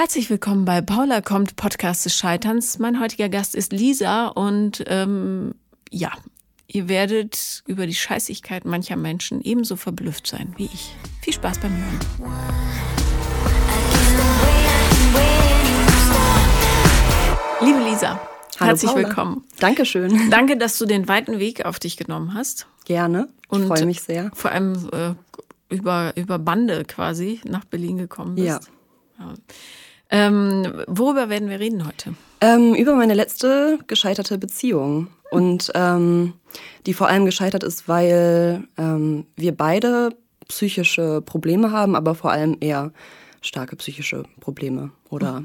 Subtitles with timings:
[0.00, 2.78] Herzlich willkommen bei Paula kommt, Podcast des Scheiterns.
[2.78, 5.54] Mein heutiger Gast ist Lisa und ähm,
[5.90, 6.10] ja,
[6.68, 10.96] ihr werdet über die Scheißigkeit mancher Menschen ebenso verblüfft sein wie ich.
[11.20, 12.00] Viel Spaß beim Hören.
[17.60, 18.18] Liebe Lisa,
[18.58, 19.06] Hallo herzlich Paula.
[19.06, 19.44] willkommen.
[19.58, 20.30] Dankeschön.
[20.30, 22.66] Danke, dass du den weiten Weg auf dich genommen hast.
[22.86, 23.28] Gerne.
[23.44, 24.30] Ich Und freue mich sehr.
[24.32, 28.46] Vor allem äh, über, über Bande quasi nach Berlin gekommen bist.
[28.46, 28.60] Ja.
[29.18, 29.34] Ja.
[30.10, 32.14] Ähm, worüber werden wir reden heute?
[32.40, 35.08] Ähm, über meine letzte gescheiterte Beziehung.
[35.30, 36.34] Und ähm,
[36.86, 40.10] die vor allem gescheitert ist, weil ähm, wir beide
[40.48, 42.92] psychische Probleme haben, aber vor allem eher
[43.40, 45.44] starke psychische Probleme oder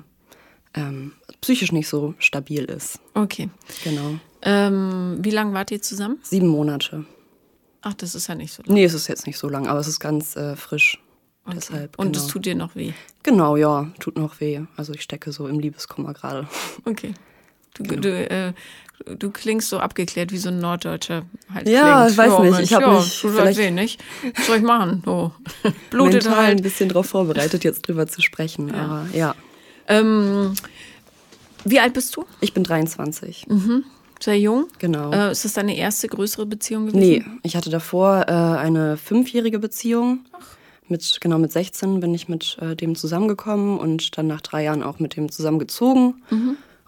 [0.74, 3.00] ähm, psychisch nicht so stabil ist.
[3.14, 3.50] Okay.
[3.84, 4.16] Genau.
[4.42, 6.18] Ähm, wie lange wart ihr zusammen?
[6.24, 7.06] Sieben Monate.
[7.82, 8.74] Ach, das ist ja nicht so lang.
[8.74, 11.00] Nee, es ist jetzt nicht so lang, aber es ist ganz äh, frisch.
[11.46, 11.56] Okay.
[11.56, 12.26] Deshalb, Und genau.
[12.26, 12.94] es tut dir noch weh.
[13.24, 14.62] Genau, ja, tut noch weh.
[14.78, 16.48] Also ich stecke so im Liebeskummer gerade.
[16.86, 17.14] Okay.
[17.76, 18.02] Du, Genau.
[18.02, 18.54] du, äh,
[19.20, 22.12] du klingst so abgeklärt wie so ein Norddeutscher halt Ja, klingt.
[22.12, 24.02] ich weiß nicht, Mensch, ich hab ja, mich vielleicht- weh, nicht?
[24.38, 25.04] Was soll ich machen?
[25.06, 25.34] So.
[25.92, 26.64] Blutet Mental ein halt.
[26.64, 28.70] bisschen darauf vorbereitet, jetzt drüber zu sprechen.
[28.70, 28.76] Ja.
[28.86, 29.36] Aber ja,
[29.88, 30.54] Ähm,
[31.66, 32.26] wie alt bist du?
[32.42, 33.46] ich bin 23.
[34.22, 34.68] Sehr jung.
[34.80, 35.12] Genau.
[35.12, 37.00] Äh, ist das deine erste größere Beziehung gewesen?
[37.00, 40.22] nee, ich hatte davor äh, eine fünfjährige Beziehung.
[40.88, 44.84] Mit, genau mit 16 bin ich mit äh, dem zusammengekommen und dann nach drei Jahren
[44.84, 46.22] auch mit dem zusammengezogen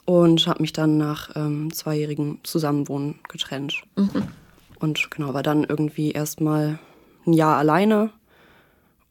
[0.05, 3.81] und habe mich dann nach ähm, zweijährigem Zusammenwohnen getrennt.
[4.79, 6.79] Und genau, war dann irgendwie erstmal
[7.25, 8.11] ein Jahr alleine.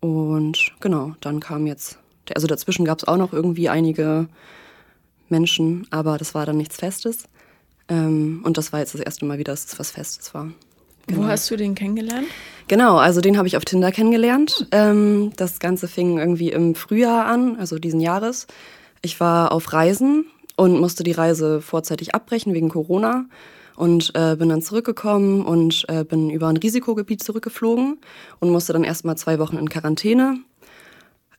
[0.00, 1.98] Und genau, dann kam jetzt,
[2.34, 4.28] also dazwischen gab es auch noch irgendwie einige
[5.28, 7.24] Menschen, aber das war dann nichts Festes.
[7.88, 10.50] Ähm, und das war jetzt das erste Mal wieder, dass es was Festes war.
[11.08, 12.26] Wo hast du den kennengelernt?
[12.68, 14.66] Genau, also den habe ich auf Tinder kennengelernt.
[14.72, 18.48] Ähm, das Ganze fing irgendwie im Frühjahr an, also diesen Jahres.
[19.02, 20.26] Ich war auf Reisen
[20.56, 23.26] und musste die Reise vorzeitig abbrechen wegen Corona
[23.76, 27.98] und äh, bin dann zurückgekommen und äh, bin über ein Risikogebiet zurückgeflogen
[28.41, 30.41] und musste dann erstmal zwei Wochen in Quarantäne.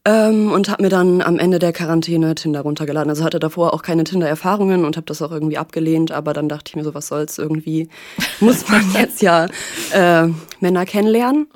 [0.07, 3.09] Ähm, und habe mir dann am Ende der Quarantäne Tinder runtergeladen.
[3.09, 6.13] Also hatte davor auch keine Tinder-Erfahrungen und habe das auch irgendwie abgelehnt.
[6.13, 7.90] Aber dann dachte ich mir so, was soll's irgendwie,
[8.40, 9.47] muss man jetzt ja
[9.91, 10.29] äh,
[10.62, 11.47] Männer kennenlernen.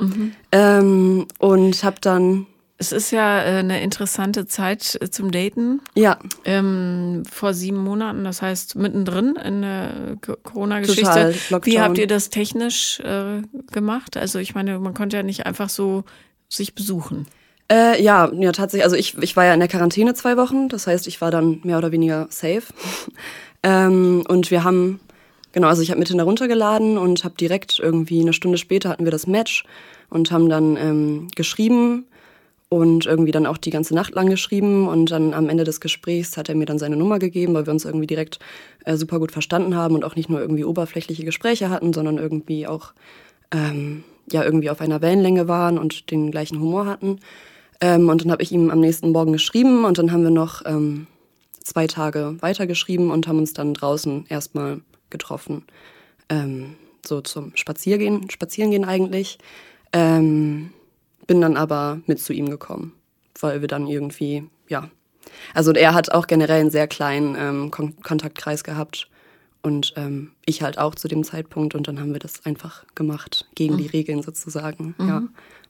[0.52, 2.46] Ähm, und habe dann,
[2.78, 5.80] Es ist ja äh, eine interessante Zeit äh, zum Daten.
[5.96, 11.36] ja, Ähm, vor sieben Monaten, das heißt mittendrin in der Corona-Geschichte.
[11.62, 14.18] Wie habt ihr das technisch äh, gemacht?
[14.18, 16.04] Also ich meine, man konnte ja nicht einfach so
[16.50, 17.28] sich besuchen.
[17.72, 18.84] Äh, ja, ja, tatsächlich.
[18.84, 20.68] Also ich, ich war ja in der Quarantäne zwei Wochen.
[20.68, 22.64] Das heißt, ich war dann mehr oder weniger safe.
[23.64, 25.00] ähm, und wir haben,
[25.54, 29.06] genau, also ich habe mir Tinder runtergeladen und habe direkt irgendwie eine Stunde später hatten
[29.06, 29.64] wir das Match
[30.10, 32.08] und haben dann ähm, geschrieben
[32.68, 34.90] und irgendwie dann auch die ganze Nacht lang geschrieben.
[34.90, 37.72] Und dann am Ende des Gesprächs hat er mir dann seine Nummer gegeben, weil wir
[37.72, 38.40] uns irgendwie direkt
[38.84, 42.68] äh, super gut verstanden haben und auch nicht nur irgendwie oberflächliche Gespräche hatten, sondern irgendwie
[42.68, 42.92] auch
[43.54, 47.20] ähm, ja irgendwie auf einer Wellenlänge waren und den gleichen Humor hatten.
[47.82, 50.62] Ähm, und dann habe ich ihm am nächsten Morgen geschrieben und dann haben wir noch
[50.66, 51.08] ähm,
[51.64, 55.64] zwei Tage weitergeschrieben und haben uns dann draußen erstmal getroffen.
[56.30, 56.76] Ähm,
[57.06, 59.40] so zum Spaziergehen, Spazierengehen eigentlich.
[59.94, 60.72] Ähm,
[61.28, 62.94] bin dann aber mit zu ihm gekommen,
[63.40, 64.90] weil wir dann irgendwie, ja.
[65.54, 69.10] Also er hat auch generell einen sehr kleinen ähm, Kon Kontaktkreis gehabt
[69.62, 73.48] und ähm, ich halt auch zu dem Zeitpunkt und dann haben wir das einfach gemacht,
[73.56, 75.24] gegen die Regeln sozusagen, ja.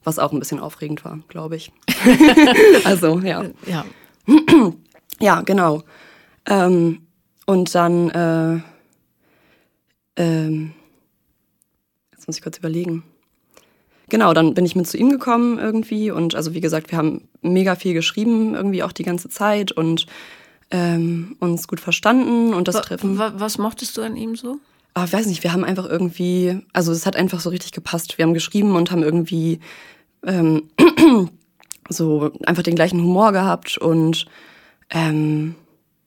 [0.04, 1.70] Was auch ein bisschen aufregend war, glaube ich.
[2.84, 3.44] also, ja.
[3.66, 3.84] Ja.
[5.20, 5.84] Ja, genau.
[6.46, 7.02] Ähm,
[7.46, 8.60] und dann, äh,
[10.16, 10.72] ähm,
[12.10, 13.04] jetzt muss ich kurz überlegen.
[14.08, 17.28] Genau, dann bin ich mit zu ihm gekommen irgendwie und also wie gesagt, wir haben
[17.40, 20.06] mega viel geschrieben, irgendwie auch die ganze Zeit und
[20.72, 23.18] ähm, uns gut verstanden und das Wa- Treffen.
[23.18, 24.56] wa- Was mochtest du an ihm so?
[24.94, 28.18] Aber ich weiß nicht, wir haben einfach irgendwie, also es hat einfach so richtig gepasst.
[28.18, 29.60] Wir haben geschrieben und haben irgendwie
[30.26, 30.64] ähm,
[31.88, 34.26] so einfach den gleichen Humor gehabt und
[34.90, 35.54] ähm,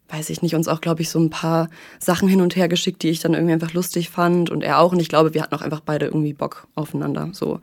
[0.10, 1.69] weiß ich nicht, uns auch, glaube ich, so ein paar
[2.00, 4.92] Sachen hin und her geschickt, die ich dann irgendwie einfach lustig fand und er auch.
[4.92, 7.30] Und ich glaube, wir hatten auch einfach beide irgendwie Bock aufeinander.
[7.34, 7.60] So.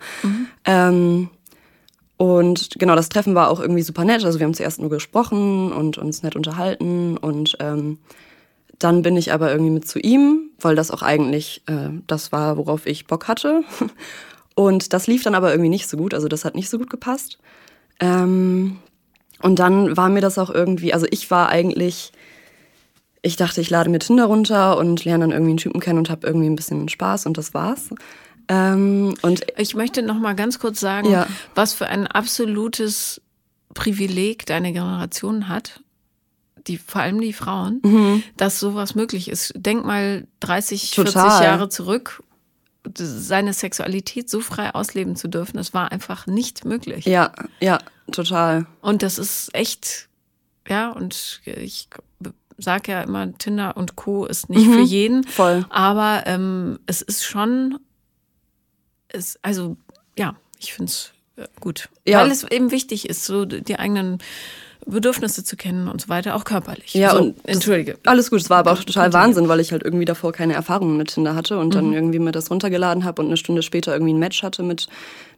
[0.65, 1.29] Ähm,
[2.23, 4.25] und genau, das Treffen war auch irgendwie super nett.
[4.25, 7.99] Also wir haben zuerst nur gesprochen und uns nett unterhalten und ähm,
[8.79, 12.59] dann bin ich aber irgendwie mit zu ihm, weil das auch eigentlich äh, das war,
[12.59, 13.65] worauf ich Bock hatte.
[14.55, 16.13] Und das lief dann aber irgendwie nicht so gut.
[16.13, 17.39] Also das hat nicht so gut gepasst.
[18.01, 18.77] Ähm,
[19.41, 22.13] und dann war mir das auch irgendwie, also ich war eigentlich,
[23.23, 26.11] ich dachte, ich lade mir Tinder runter und lerne dann irgendwie einen Typen kennen und
[26.11, 27.89] habe irgendwie ein bisschen Spaß und das war's.
[28.49, 31.27] Ähm, und Ich möchte noch mal ganz kurz sagen, Ja.
[31.55, 33.21] was für ein absolutes
[33.75, 35.81] Privileg deine Generation hat.
[36.69, 38.23] die, vor allem die Frauen, Mhm.
[38.37, 39.53] dass sowas möglich ist.
[39.57, 41.13] Denk mal 30, Total.
[41.29, 42.23] 40 Jahre zurück,
[42.95, 47.05] seine Sexualität so frei ausleben zu dürfen, das war einfach nicht möglich.
[47.05, 47.79] Ja, ja,
[48.13, 48.67] total.
[48.81, 50.09] Und das ist echt,
[50.69, 51.89] ja, und ich
[52.59, 54.27] sag ja immer, Tinder und Co.
[54.27, 54.73] ist nicht Mhm.
[54.75, 55.25] für jeden.
[55.25, 55.67] Voll.
[55.69, 57.81] Aber ähm, es ist schon,
[59.13, 59.77] es, also
[60.19, 61.13] ja, ich finde es
[61.61, 61.89] gut.
[62.07, 62.21] Ja.
[62.21, 64.19] Weil es eben wichtig ist, so die eigenen
[64.85, 66.93] Bedürfnisse zu kennen und so weiter, auch körperlich.
[66.95, 67.99] Ja, so, und das- entschuldige.
[68.05, 69.13] Alles gut, es war aber auch total.
[69.13, 71.71] Wahnsinn, weil ich halt irgendwie davor keine Erfahrungen mit Tinder hatte und Mhm.
[71.71, 74.89] dann irgendwie mir das runtergeladen habe und eine Stunde später irgendwie ein Match hatte mit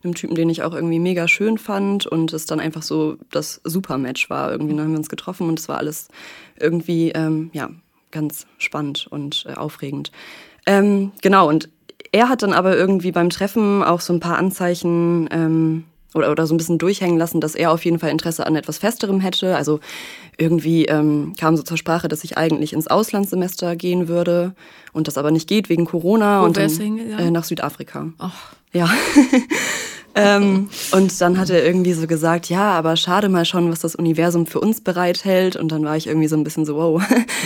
[0.02, 3.60] einem Typen, den ich auch irgendwie mega schön fand und es dann einfach so das
[3.64, 4.50] Super-Match war.
[4.50, 6.08] Irgendwie dann haben wir uns getroffen und es war alles
[6.58, 7.68] irgendwie, ähm, ja,
[8.12, 10.10] ganz spannend und äh, aufregend.
[10.66, 11.68] Ähm, genau, und
[12.14, 15.82] er hat dann aber irgendwie beim Treffen auch so ein paar Anzeichen ähm,
[16.14, 18.78] oder, oder so ein bisschen durchhängen lassen, dass er auf jeden Fall Interesse an etwas
[18.78, 19.56] Festerem hätte.
[19.56, 19.80] Also
[20.38, 24.54] irgendwie ähm, kam so zur Sprache, dass ich eigentlich ins Auslandssemester gehen würde
[24.92, 26.42] und das aber nicht geht wegen Corona.
[26.42, 26.98] Wo und dann?
[27.18, 28.06] Äh, nach Südafrika.
[28.18, 28.88] Ach, Ja.
[30.14, 33.94] ähm, und dann hat er irgendwie so gesagt, ja, aber schade mal schon, was das
[33.94, 35.56] Universum für uns bereithält.
[35.56, 37.02] Und dann war ich irgendwie so ein bisschen so, wow.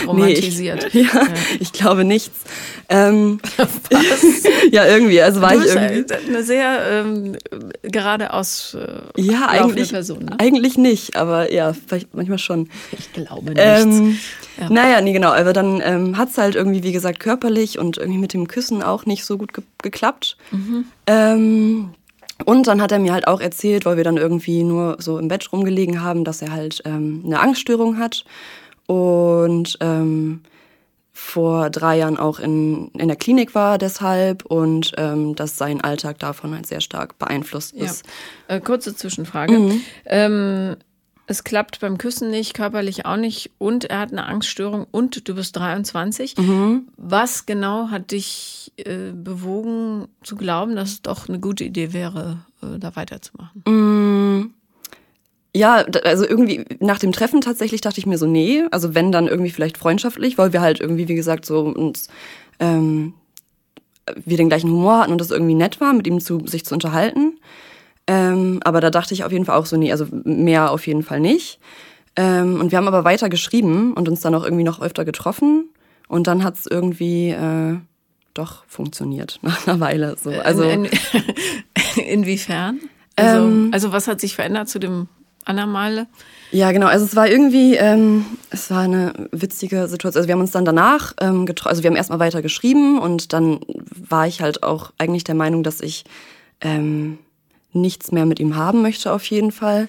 [0.07, 0.89] Romantisiert.
[0.95, 1.27] Nee, ich, ja,
[1.61, 2.41] ich glaube nichts.
[2.89, 3.41] Ähm,
[4.71, 5.21] ja, irgendwie.
[5.21, 6.15] Also war du ich bist irgendwie.
[6.29, 7.37] eine sehr ähm,
[7.83, 10.25] geradeaus äh, Ja, eigentlich, Person.
[10.25, 10.37] Ne?
[10.39, 12.69] eigentlich nicht, aber ja, vielleicht manchmal schon.
[12.93, 13.85] Ich glaube nichts.
[13.85, 14.19] Ähm,
[14.61, 14.71] Ja.
[14.71, 15.33] Naja, nee, genau.
[15.33, 19.07] Aber dann ähm, hat's halt irgendwie, wie gesagt, körperlich und irgendwie mit dem Küssen auch
[19.07, 20.37] nicht so gut ge geklappt.
[20.51, 20.85] Mhm.
[21.07, 21.91] Ähm,
[22.45, 25.29] und dann hat er mir halt auch erzählt, weil wir dann irgendwie nur so im
[25.29, 28.25] Bett rumgelegen haben, dass er halt ähm, eine Angststörung hat
[28.87, 30.41] und ähm,
[31.13, 36.21] vor drei Jahren auch in, in der Klinik war deshalb und ähm, dass sein Alltag
[36.21, 37.87] davon halt sehr stark beeinflusst Ja.
[37.87, 38.05] ist.
[38.47, 39.59] Äh, kurze Zwischenfrage.
[39.59, 40.77] Mhm.
[41.31, 45.35] Es klappt beim Küssen nicht, körperlich auch nicht und er hat eine Angststörung und du
[45.35, 46.39] bist 23.
[46.39, 46.89] Mhm.
[46.97, 52.39] Was genau hat dich äh, bewogen zu glauben, dass es doch eine gute Idee wäre,
[52.63, 53.63] äh, da weiterzumachen?
[53.67, 54.55] Mm,
[55.55, 59.29] Ja, also irgendwie nach dem Treffen tatsächlich dachte ich mir so, nee, also wenn dann
[59.29, 62.09] irgendwie vielleicht freundschaftlich, weil wir halt irgendwie, wie gesagt, so uns,
[62.59, 63.13] ähm,
[64.25, 66.73] wir den gleichen Humor hatten und es irgendwie nett war, mit ihm zu, sich zu
[66.73, 67.39] unterhalten.
[68.09, 71.03] Ähm, aber da dachte ich auf jeden Fall auch so, nee, also mehr auf jeden
[71.03, 71.61] Fall nicht.
[72.17, 75.69] Ähm, und wir haben aber weiter geschrieben und uns dann auch irgendwie noch öfter getroffen.
[76.09, 77.77] Und dann hat's irgendwie äh,
[78.33, 80.17] doch funktioniert nach einer Weile.
[80.21, 80.31] So.
[80.31, 80.91] Also, in, in,
[82.05, 82.81] inwiefern?
[83.15, 85.09] Also, Ähm, also was hat sich verändert zu dem
[85.45, 86.07] anderen Male?
[86.51, 86.87] Ja, genau.
[86.87, 90.21] Also es war irgendwie, ähm, es war eine witzige Situation.
[90.21, 93.33] Also wir haben uns dann danach ähm, getroffen, also wir haben erstmal weiter geschrieben und
[93.33, 93.61] dann
[94.09, 96.05] war ich halt auch eigentlich der Meinung, dass ich
[96.61, 97.19] ähm,
[97.81, 99.89] nichts mehr mit ihm haben möchte auf jeden Fall.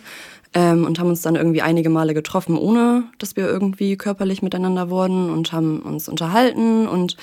[0.55, 4.89] Ähm, und haben uns dann irgendwie einige Male getroffen, ohne dass wir irgendwie körperlich miteinander
[4.89, 7.17] wurden und haben uns unterhalten und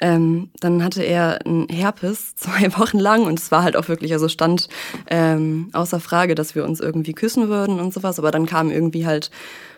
[0.00, 4.12] ähm, dann hatte er einen Herpes zwei Wochen lang und es war halt auch wirklich,
[4.12, 4.68] also stand
[5.08, 9.06] ähm, außer Frage, dass wir uns irgendwie küssen würden und sowas, aber dann kam irgendwie
[9.06, 9.30] halt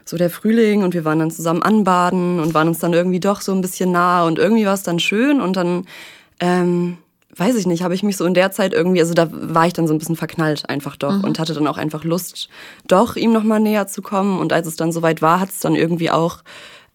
[0.04, 3.40] so der Frühling und wir waren dann zusammen anbaden und waren uns dann irgendwie doch
[3.40, 5.84] so ein bisschen nah und irgendwie war es dann schön und dann,
[6.40, 6.98] ähm,
[7.36, 9.72] weiß ich nicht, habe ich mich so in der Zeit irgendwie, also da war ich
[9.74, 12.48] dann so ein bisschen verknallt einfach doch und hatte dann auch einfach Lust,
[12.88, 15.74] doch ihm nochmal näher zu kommen und als es dann soweit war, hat es dann
[15.74, 16.38] irgendwie auch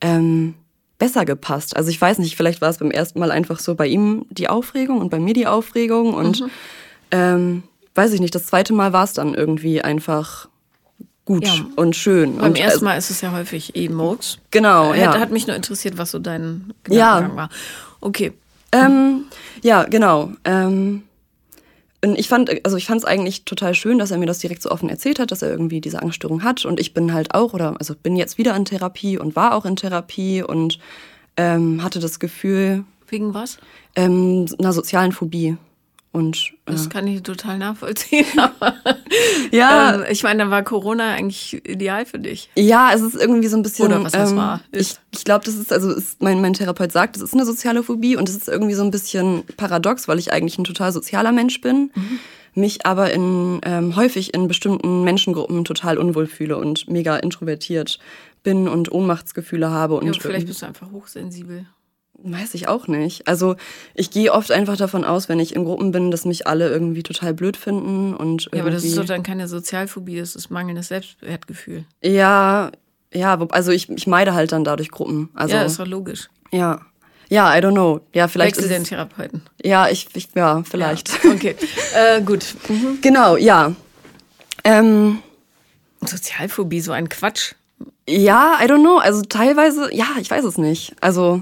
[0.02, 0.56] ähm,
[0.98, 1.76] besser gepasst.
[1.78, 4.50] Also ich weiß nicht, vielleicht war es beim ersten Mal einfach so bei ihm die
[4.50, 6.44] Aufregung und bei mir die Aufregung und
[7.12, 7.64] ähm,
[7.96, 10.48] weiß ich nicht, das zweite Mal war es dann irgendwie einfach
[11.26, 11.54] gut Ja.
[11.76, 12.38] und schön.
[12.38, 14.40] Beim und ersten also- Mal ist es ja häufig E-Murks.
[14.50, 15.14] Genau, Äh, ja.
[15.14, 17.16] Hat, hat mich nur interessiert, was so dein Ja.
[17.20, 17.50] Gedankengang war.
[18.00, 18.34] Okay.
[18.72, 19.26] Ähm,
[19.62, 20.32] ja, genau.
[20.46, 21.04] Ähm,
[22.04, 24.64] und ich fand, also ich fand es eigentlich total schön, dass er mir das direkt
[24.64, 26.66] so offen erzählt hat, dass er irgendwie diese Angststörung hat.
[26.66, 29.66] Und ich bin halt auch, oder also bin jetzt wieder in Therapie und war auch
[29.66, 30.80] in Therapie und
[31.38, 33.60] ähm, hatte das Gefühl, Wegen was?
[33.96, 35.58] ähm, einer sozialen Phobie.
[36.14, 38.26] Und äh, Das kann ich total nachvollziehen.
[38.38, 38.76] Aber
[39.52, 42.50] ja, ähm, ich meine, dann war Corona eigentlich ideal für dich.
[42.56, 43.86] Ja, es ist irgendwie so ein bisschen.
[43.88, 45.02] Oder was das ähm, war, Ich, ist.
[45.12, 48.18] ich glaube, das ist, also ist, mein, mein Therapeut sagt, das ist eine soziale Phobie
[48.18, 51.62] und es ist irgendwie so ein bisschen paradox, weil ich eigentlich ein total sozialer Mensch
[51.62, 52.20] bin, Mhm.
[52.56, 58.00] mich aber in ähm, häufig in bestimmten Menschengruppen total unwohl fühle und mega introvertiert
[58.44, 61.66] bin und Ohnmachtsgefühle habe und Ja, vielleicht bist du einfach hochsensibel.
[62.24, 63.28] Weiß ich auch nicht.
[63.28, 63.56] Also
[63.96, 67.02] ich gehe oft einfach davon aus, wenn ich in Gruppen bin, dass mich alle irgendwie
[67.04, 68.58] total blöd finden und irgendwie.
[68.58, 71.86] Ja, aber das ist doch dann keine Sozialphobie, das ist mangelndes Selbstwertgefühl.
[72.04, 72.72] Ja,
[73.14, 75.30] ja, also ich, ich meide halt dann dadurch Gruppen.
[75.34, 76.30] Also ja, ist doch logisch.
[76.52, 76.82] ja.
[77.30, 78.02] Ja, I don't know.
[78.14, 79.42] Ja, vielleicht Wechsel den Therapeuten.
[79.64, 81.24] Ja, ich, ich ja, vielleicht.
[81.24, 81.56] Ja, okay.
[81.96, 82.44] äh, gut.
[82.68, 83.00] Mhm.
[83.02, 83.74] Genau, ja.
[84.66, 85.20] Ähm,
[86.02, 87.54] Sozialphobie, so ein Quatsch.
[88.06, 88.98] Ja, I don't know.
[88.98, 90.94] Also teilweise, ja, ich weiß es nicht.
[91.00, 91.42] Also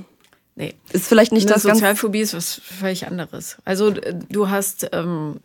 [0.59, 0.75] Nee.
[0.91, 1.63] ist vielleicht nicht Eine das.
[1.63, 3.57] Sozialphobie ist was völlig anderes.
[3.63, 5.39] Also äh, du hast, ähm,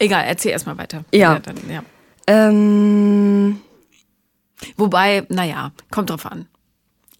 [0.00, 1.04] egal, erzähl erstmal weiter.
[1.14, 1.38] Ja.
[1.38, 1.84] dann, ja.
[2.26, 3.60] Ähm,
[4.76, 6.46] Wobei, naja, kommt drauf an.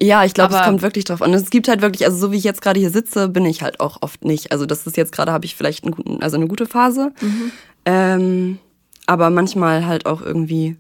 [0.03, 1.33] ja, ich glaube, es kommt wirklich drauf an.
[1.35, 3.79] Es gibt halt wirklich, also so wie ich jetzt gerade hier sitze, bin ich halt
[3.79, 4.51] auch oft nicht.
[4.51, 7.13] Also das ist jetzt gerade, habe ich vielleicht einen guten, also eine gute Phase.
[7.21, 7.53] Mhm.
[7.85, 8.59] Ähm,
[9.07, 10.77] aber manchmal halt auch irgendwie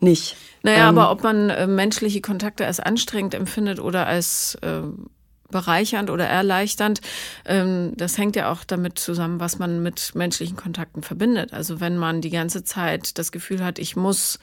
[0.00, 0.36] nicht.
[0.62, 0.98] Naja, Ähm.
[0.98, 5.10] aber ob man äh, menschliche Kontakte als anstrengend empfindet oder als ähm,
[5.50, 7.00] bereichernd oder erleichternd,
[7.44, 11.52] ähm, das hängt ja auch damit zusammen, was man mit menschlichen Kontakten verbindet.
[11.52, 14.38] Also wenn man die ganze Zeit das Gefühl hat, ich muss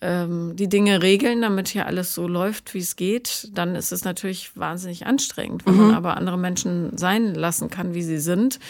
[0.00, 4.04] ähm, die Dinge regeln, damit hier alles so läuft, wie es geht, dann ist es
[4.04, 5.64] natürlich wahnsinnig anstrengend.
[5.64, 8.60] Wenn man aber andere Menschen sein lassen kann, wie sie sind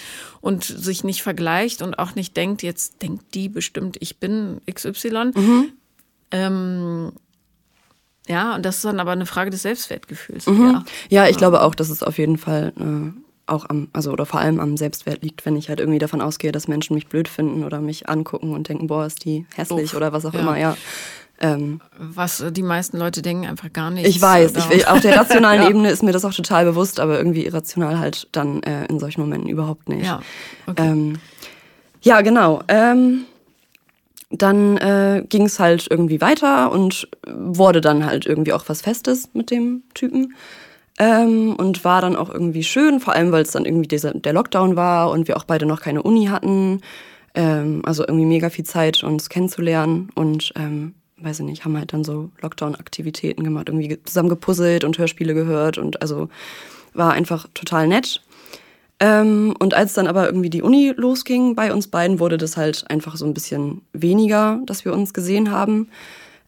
[0.40, 5.32] und sich nicht vergleicht und auch nicht denkt, jetzt denkt die bestimmt, ich bin XY.
[6.30, 7.12] Ähm,
[8.26, 10.46] ja, und das ist dann aber eine Frage des Selbstwertgefühls.
[10.46, 10.84] Ja.
[11.08, 13.12] Ja, ich glaube auch, dass es auf jeden Fall äh,
[13.46, 16.52] auch am, also oder vor allem am Selbstwert liegt, wenn ich halt irgendwie davon ausgehe,
[16.52, 19.96] dass Menschen mich blöd finden oder mich angucken und denken, boah, ist die hässlich Uff,
[19.96, 20.40] oder was auch ja.
[20.40, 20.76] immer, ja.
[21.38, 24.06] Ähm, Was äh, die meisten Leute denken einfach gar nicht.
[24.06, 25.68] ich weiß, ich will, auf der rationalen Ja.
[25.68, 29.20] Ebene ist mir das auch total bewusst, aber irgendwie irrational halt dann äh, in solchen
[29.20, 30.06] Momenten überhaupt nicht.
[30.06, 30.22] Ja,
[30.66, 30.88] okay.
[30.88, 31.18] Ähm,
[32.00, 32.62] ja, genau.
[32.68, 33.26] Ähm,
[34.30, 39.30] dann äh, ging es halt irgendwie weiter und wurde dann halt irgendwie auch was Festes
[39.34, 40.34] mit dem Typen.
[40.98, 44.32] Ähm, und war dann auch irgendwie schön, vor allem weil es dann irgendwie dieser, der
[44.32, 46.80] Lockdown war und wir auch beide noch keine Uni hatten.
[47.34, 51.92] Ähm, also irgendwie mega viel Zeit, uns kennenzulernen und ähm, weiß ich nicht, haben halt
[51.92, 56.30] dann so Lockdown-Aktivitäten gemacht, irgendwie ge- zusammen gepuzzelt und Hörspiele gehört und also
[56.94, 58.22] war einfach total nett.
[58.98, 62.84] Ähm, und als dann aber irgendwie die Uni losging bei uns beiden, wurde das halt
[62.90, 65.88] einfach so ein bisschen weniger, dass wir uns gesehen haben.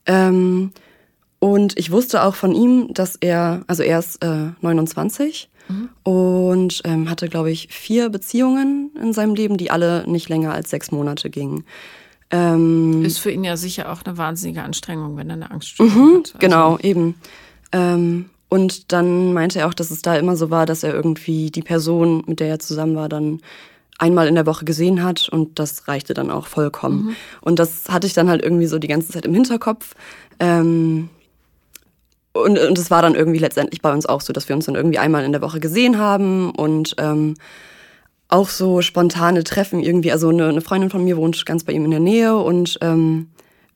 [0.07, 0.71] Ähm,
[1.41, 5.51] und ich wusste auch von ihm, dass er, also er ist äh, 29
[6.03, 10.71] und ähm, hatte, glaube ich, vier Beziehungen in seinem Leben, die alle nicht länger als
[10.71, 11.65] sechs Monate gingen.
[12.31, 16.27] Ähm, ist für ihn ja sicher auch eine wahnsinnige Anstrengung, wenn er eine Angststörung hat.
[16.27, 17.15] Also, Genau, eben.
[17.73, 21.51] Ähm, und dann meinte er auch, dass es da immer so war, dass er irgendwie
[21.51, 23.41] die Person, mit der er zusammen war, dann
[23.99, 27.17] einmal in der Woche gesehen hat und das reichte dann auch vollkommen.
[27.41, 29.95] Und das hatte ich dann halt irgendwie so die ganze Zeit im Hinterkopf.
[30.39, 31.09] Ähm,
[32.33, 34.77] und, und es war dann irgendwie letztendlich bei uns auch so, dass wir uns dann
[34.77, 37.35] irgendwie einmal in der Woche gesehen haben und ähm,
[38.29, 40.13] auch so spontane Treffen irgendwie.
[40.13, 43.29] Also eine, eine Freundin von mir wohnt ganz bei ihm in der Nähe und ähm,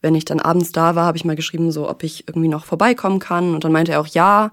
[0.03, 2.65] wenn ich dann abends da war, habe ich mal geschrieben, so ob ich irgendwie noch
[2.65, 3.55] vorbeikommen kann.
[3.55, 4.53] Und dann meinte er auch ja.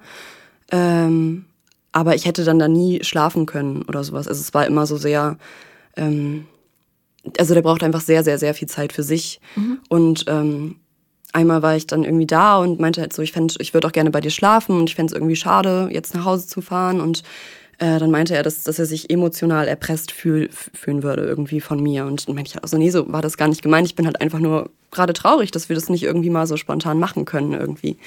[0.72, 1.46] Ähm,
[1.92, 4.28] aber ich hätte dann da nie schlafen können oder sowas.
[4.28, 5.38] Also es war immer so sehr,
[5.98, 6.46] ähm,
[7.38, 9.42] also der braucht einfach sehr, sehr, sehr viel Zeit für sich.
[9.90, 10.76] Und ähm,
[11.34, 13.92] einmal war ich dann irgendwie da und meinte halt so, ich fänd, ich würde auch
[13.92, 17.02] gerne bei dir schlafen und ich fände es irgendwie schade, jetzt nach Hause zu fahren.
[17.02, 17.24] Und
[17.80, 21.82] äh, dann meinte er, dass, dass er sich emotional erpresst fühl, fühlen würde irgendwie von
[21.82, 22.06] mir.
[22.06, 23.88] Und dann meinte ich, also nee, so war das gar nicht gemeint.
[23.88, 27.00] Ich bin halt einfach nur gerade traurig, dass wir das nicht irgendwie mal so spontan
[27.00, 27.98] machen können irgendwie.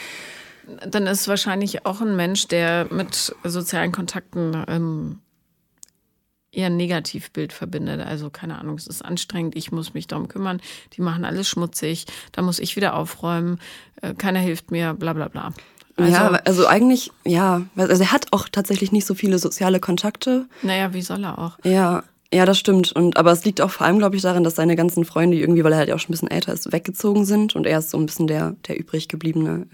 [0.86, 5.18] Dann ist wahrscheinlich auch ein Mensch, der mit sozialen Kontakten ähm,
[6.52, 8.00] eher ein Negativbild verbindet.
[8.00, 10.60] Also keine Ahnung, es ist anstrengend, ich muss mich darum kümmern,
[10.92, 13.58] die machen alles schmutzig, da muss ich wieder aufräumen,
[14.02, 15.52] äh, keiner hilft mir, bla bla bla.
[15.96, 20.46] Also, ja, also eigentlich, ja, also er hat auch tatsächlich nicht so viele soziale Kontakte.
[20.62, 21.58] naja, wie soll er auch?
[21.64, 22.92] Ja, ja, das stimmt.
[22.92, 25.62] Und aber es liegt auch vor allem, glaube ich, daran, dass seine ganzen Freunde irgendwie,
[25.64, 27.90] weil er halt ja auch schon ein bisschen älter ist, weggezogen sind und er ist
[27.90, 29.66] so ein bisschen der, der übrig gebliebene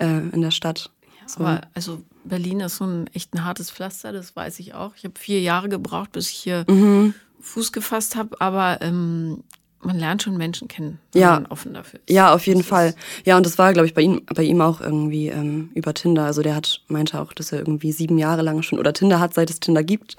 [0.00, 0.90] äh, äh, in der Stadt.
[1.26, 1.40] So.
[1.40, 4.94] Aber also Berlin ist so ein echt ein hartes Pflaster, das weiß ich auch.
[4.96, 7.12] Ich habe vier Jahre gebraucht, bis ich hier Mhm.
[7.40, 9.44] Fuß gefasst habe, aber ähm,
[9.82, 11.30] man lernt schon Menschen kennen, wenn Ja.
[11.34, 12.12] man offen dafür ist.
[12.14, 12.94] Ja, auf jeden Das Fall.
[13.24, 16.24] Ja, und das war, glaube ich, bei ihm, bei ihm auch irgendwie ähm, über Tinder.
[16.24, 19.34] Also der hat meinte auch, dass er irgendwie sieben Jahre lang schon oder Tinder hat,
[19.34, 20.16] seit es Tinder gibt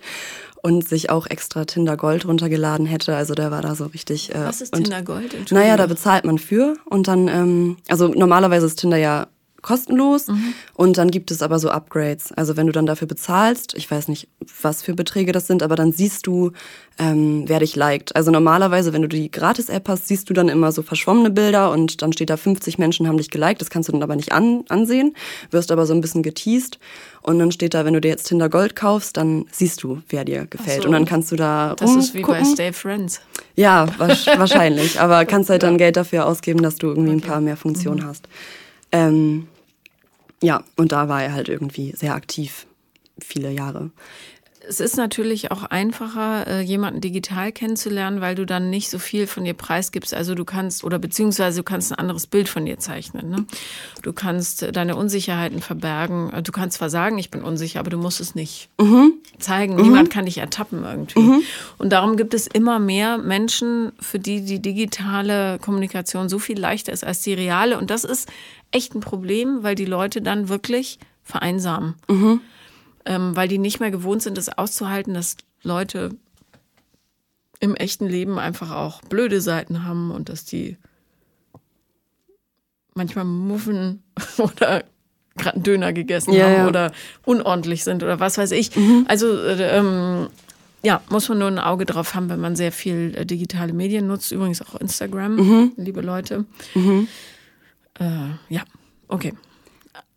[0.62, 3.16] und sich auch extra Tinder Gold runtergeladen hätte.
[3.16, 4.34] Also der war da so richtig.
[4.34, 5.52] Äh, Was ist Tinder Gold?
[5.52, 9.28] Naja, da bezahlt man für und dann, ähm, also normalerweise ist Tinder ja
[9.62, 10.28] kostenlos
[10.74, 12.32] und dann gibt es aber so Upgrades.
[12.34, 14.28] Also wenn du dann dafür bezahlst, ich weiß nicht,
[14.62, 16.52] was für Beträge das sind, aber dann siehst du,
[17.00, 18.16] ähm, wer dich liked.
[18.16, 22.02] Also normalerweise, wenn du die Gratis-App hast, siehst du dann immer so verschwommene Bilder und
[22.02, 23.62] dann steht da 50 Menschen haben dich geliked.
[23.62, 25.16] Das kannst du dann aber nicht an, ansehen,
[25.50, 26.78] wirst aber so ein bisschen geteased.
[27.22, 30.26] Und dann steht da, wenn du dir jetzt Tinder Gold kaufst, dann siehst du, wer
[30.26, 30.82] dir gefällt.
[30.82, 30.88] so.
[30.88, 32.54] Und dann kannst du da Das ist wie bei rumgucken.
[32.54, 33.22] Stay Friends.
[33.56, 35.00] Ja, wahrscheinlich.
[35.00, 38.28] Aber kannst halt dann Geld dafür ausgeben, dass du irgendwie ein paar mehr Funktionen hast.
[38.92, 39.48] Ähm,
[40.42, 42.66] ja, und da war er halt irgendwie sehr aktiv,
[43.20, 43.92] viele Jahre.
[44.70, 49.26] Es ist natürlich auch einfacher, äh, jemanden digital kennenzulernen, weil du dann nicht so viel
[49.26, 50.14] von dir preisgibst.
[50.14, 53.32] Also du kannst, oder beziehungsweise du kannst ein anderes Bild von dir zeichnen.
[53.32, 53.46] Ne?
[54.04, 56.32] Du kannst äh, deine Unsicherheiten verbergen.
[56.32, 59.14] Äh, du kannst zwar sagen, ich bin unsicher, aber du musst es nicht mhm.
[59.40, 59.74] zeigen.
[59.74, 59.82] Mhm.
[59.82, 61.20] Niemand kann dich ertappen irgendwie.
[61.20, 61.42] Mhm.
[61.80, 66.94] Und darum gibt es immer mehr Menschen, für die die digitale Kommunikation so viel leichter
[66.94, 67.76] ist als die reale.
[67.80, 68.30] Und das ist
[68.70, 71.96] echt ein Problem, weil die Leute dann wirklich vereinsamen.
[73.06, 76.12] Ähm, weil die nicht mehr gewohnt sind, es auszuhalten, dass Leute
[77.60, 80.78] im echten Leben einfach auch blöde Seiten haben und dass die
[82.94, 84.04] manchmal muffen
[84.38, 84.84] oder
[85.36, 86.68] gerade einen Döner gegessen ja, haben ja.
[86.68, 86.92] oder
[87.26, 88.76] unordentlich sind oder was weiß ich.
[88.76, 89.06] Mhm.
[89.08, 90.28] Also äh, ähm,
[90.82, 94.08] ja, muss man nur ein Auge drauf haben, wenn man sehr viel äh, digitale Medien
[94.08, 95.72] nutzt, übrigens auch Instagram, mhm.
[95.76, 96.46] liebe Leute.
[96.74, 97.08] Mhm.
[98.00, 98.06] Äh,
[98.50, 98.64] ja,
[99.08, 99.34] okay.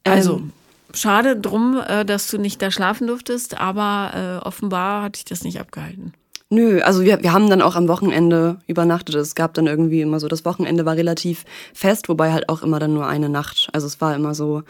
[0.05, 0.53] Also, ähm,
[0.95, 5.45] schade drum, äh, dass du nicht da schlafen durftest, aber äh, offenbar hat dich das
[5.45, 6.13] nicht abgehalten.
[6.51, 9.15] Nö, also wir, wir haben dann auch am Wochenende übernachtet.
[9.15, 12.79] Es gab dann irgendwie immer so, das Wochenende war relativ fest, wobei halt auch immer
[12.79, 13.71] dann nur eine Nacht.
[13.73, 14.63] Also es war immer so,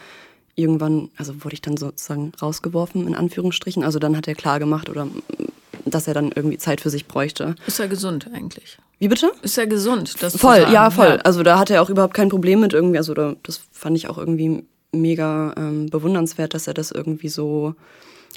[0.55, 3.83] irgendwann, also wurde ich dann sozusagen rausgeworfen, in Anführungsstrichen.
[3.83, 5.09] Also dann hat er klar gemacht oder
[5.85, 7.57] dass er dann irgendwie Zeit für sich bräuchte.
[7.67, 8.79] Ist er gesund eigentlich?
[8.99, 9.33] Wie bitte?
[9.43, 10.23] Ist er gesund?
[10.23, 11.07] Das voll, ja, voll.
[11.07, 11.17] Ja.
[11.17, 14.09] Also da hatte er auch überhaupt kein Problem mit irgendwie, also da, das fand ich
[14.09, 17.75] auch irgendwie mega ähm, bewundernswert, dass er das irgendwie so.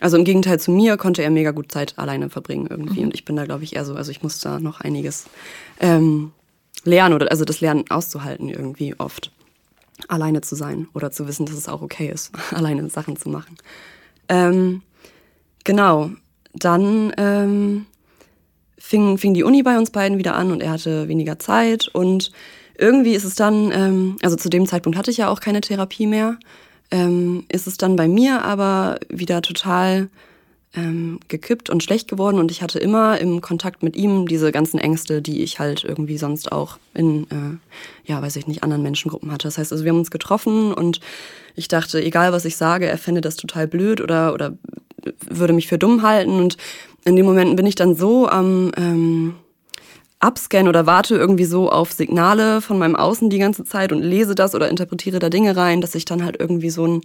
[0.01, 3.00] Also im Gegenteil zu mir konnte er mega gut Zeit alleine verbringen irgendwie.
[3.00, 3.05] Mhm.
[3.05, 5.25] Und ich bin da, glaube ich, eher so, also ich muss da noch einiges
[5.79, 6.33] ähm,
[6.83, 9.31] lernen oder also das Lernen auszuhalten irgendwie oft.
[10.09, 13.55] Alleine zu sein oder zu wissen, dass es auch okay ist, alleine Sachen zu machen.
[14.27, 14.81] Ähm,
[15.63, 16.12] genau.
[16.53, 17.85] Dann ähm,
[18.77, 22.31] fing, fing die Uni bei uns beiden wieder an und er hatte weniger Zeit und
[22.77, 26.08] irgendwie ist es dann, ähm, also zu dem Zeitpunkt hatte ich ja auch keine Therapie
[26.08, 26.38] mehr,
[26.91, 30.10] ähm, ist es dann bei mir aber wieder total
[30.75, 32.39] ähm, gekippt und schlecht geworden.
[32.39, 36.17] Und ich hatte immer im Kontakt mit ihm diese ganzen Ängste, die ich halt irgendwie
[36.17, 39.48] sonst auch in, äh, ja, weiß ich nicht, anderen Menschengruppen hatte.
[39.48, 41.00] Das heißt, also wir haben uns getroffen und
[41.55, 44.53] ich dachte, egal was ich sage, er fände das total blöd oder, oder
[45.29, 46.32] würde mich für dumm halten.
[46.32, 46.58] Und
[47.06, 49.36] in den Momenten bin ich dann so am, ähm,
[50.19, 54.36] abscanne oder warte irgendwie so auf Signale von meinem Außen die ganze Zeit und lese
[54.36, 57.01] das oder interpretiere da Dinge rein, dass ich dann halt irgendwie so ein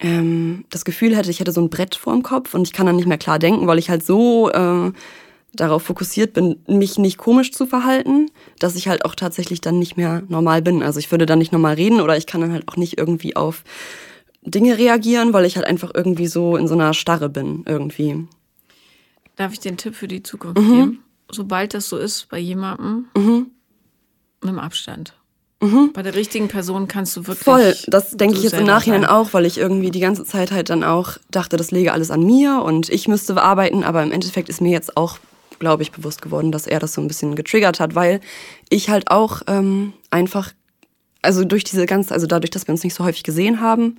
[0.00, 2.96] ähm, das Gefühl hätte, ich hätte so ein Brett vorm Kopf und ich kann dann
[2.96, 4.92] nicht mehr klar denken, weil ich halt so äh,
[5.54, 9.96] darauf fokussiert bin, mich nicht komisch zu verhalten, dass ich halt auch tatsächlich dann nicht
[9.96, 10.82] mehr normal bin.
[10.82, 13.36] Also ich würde dann nicht normal reden oder ich kann dann halt auch nicht irgendwie
[13.36, 13.62] auf
[14.42, 18.26] Dinge reagieren, weil ich halt einfach irgendwie so in so einer Starre bin irgendwie.
[19.36, 20.72] Darf ich dir einen Tipp für die Zukunft mhm.
[20.72, 21.03] geben?
[21.30, 23.50] Sobald das so ist bei jemandem, mhm.
[24.42, 25.14] nimm Abstand.
[25.64, 25.92] Mhm.
[25.92, 27.44] Bei der richtigen Person kannst du wirklich.
[27.44, 29.10] Voll, das denke ich jetzt im Nachhinein sein.
[29.10, 32.22] auch, weil ich irgendwie die ganze Zeit halt dann auch dachte, das lege alles an
[32.22, 35.18] mir und ich müsste arbeiten, aber im Endeffekt ist mir jetzt auch,
[35.58, 38.20] glaube ich, bewusst geworden, dass er das so ein bisschen getriggert hat, weil
[38.68, 40.52] ich halt auch ähm, einfach,
[41.22, 43.96] also durch diese ganze, also dadurch, dass wir uns nicht so häufig gesehen haben,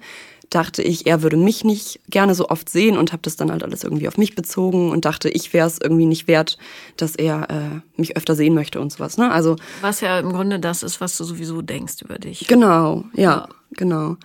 [0.49, 3.63] dachte ich, er würde mich nicht gerne so oft sehen und habe das dann halt
[3.63, 6.57] alles irgendwie auf mich bezogen und dachte, ich wäre es irgendwie nicht wert,
[6.97, 9.17] dass er äh, mich öfter sehen möchte und sowas.
[9.17, 9.31] Ne?
[9.31, 12.47] Also was ja im Grunde das ist, was du sowieso denkst über dich.
[12.47, 13.49] Genau, ja, ja.
[13.71, 14.17] genau.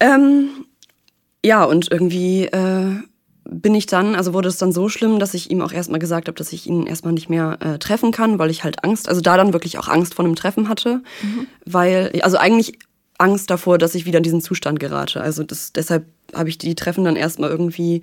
[0.00, 0.50] Ähm,
[1.44, 2.96] ja und irgendwie äh,
[3.50, 6.28] bin ich dann, also wurde es dann so schlimm, dass ich ihm auch erstmal gesagt
[6.28, 9.20] habe, dass ich ihn erstmal nicht mehr äh, treffen kann, weil ich halt Angst, also
[9.20, 11.46] da dann wirklich auch Angst vor einem Treffen hatte, mhm.
[11.64, 12.78] weil, also eigentlich
[13.18, 15.20] Angst davor, dass ich wieder in diesen Zustand gerate.
[15.20, 18.02] Also das, deshalb habe ich die Treffen dann erstmal irgendwie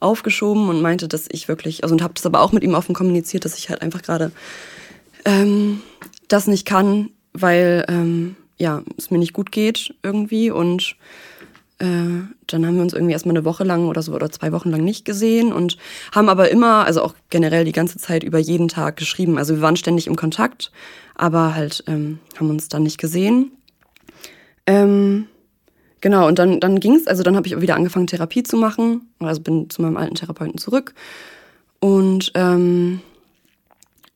[0.00, 2.94] aufgeschoben und meinte, dass ich wirklich, also und habe das aber auch mit ihm offen
[2.94, 4.32] kommuniziert, dass ich halt einfach gerade
[5.24, 5.80] ähm,
[6.28, 10.96] das nicht kann, weil ähm, ja es mir nicht gut geht irgendwie und
[11.78, 14.70] äh, dann haben wir uns irgendwie erstmal eine Woche lang oder so oder zwei Wochen
[14.70, 15.76] lang nicht gesehen und
[16.12, 19.36] haben aber immer, also auch generell die ganze Zeit über jeden Tag geschrieben.
[19.36, 20.72] Also wir waren ständig im Kontakt,
[21.14, 23.52] aber halt ähm, haben uns dann nicht gesehen.
[24.66, 25.26] Ähm,
[26.00, 29.08] genau, und dann, dann ging es, also dann habe ich wieder angefangen, Therapie zu machen.
[29.20, 30.94] Also bin zu meinem alten Therapeuten zurück.
[31.80, 33.00] Und ähm,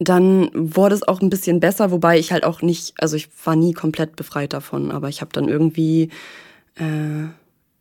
[0.00, 3.54] dann wurde es auch ein bisschen besser, wobei ich halt auch nicht, also ich war
[3.54, 6.08] nie komplett befreit davon, aber ich habe dann irgendwie,
[6.76, 7.24] äh,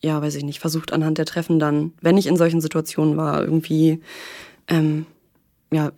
[0.02, 3.42] ja, weiß ich nicht, versucht anhand der Treffen dann, wenn ich in solchen Situationen war,
[3.42, 4.02] irgendwie
[4.68, 5.06] ähm,
[5.72, 5.92] ja,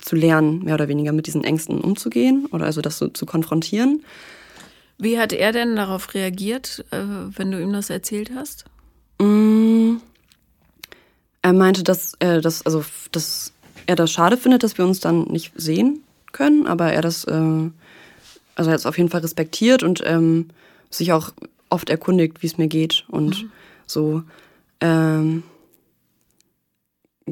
[0.00, 4.02] zu lernen, mehr oder weniger mit diesen Ängsten umzugehen oder also das so zu konfrontieren.
[5.00, 8.64] Wie hat er denn darauf reagiert, äh, wenn du ihm das erzählt hast?
[9.18, 9.96] Mm,
[11.42, 13.52] er meinte, dass er das, also dass
[13.86, 17.30] er das schade findet, dass wir uns dann nicht sehen können, aber er das, äh,
[17.32, 20.48] also er hat es auf jeden Fall respektiert und ähm,
[20.90, 21.32] sich auch
[21.70, 23.52] oft erkundigt, wie es mir geht und mhm.
[23.86, 24.22] so.
[24.80, 25.42] Ähm,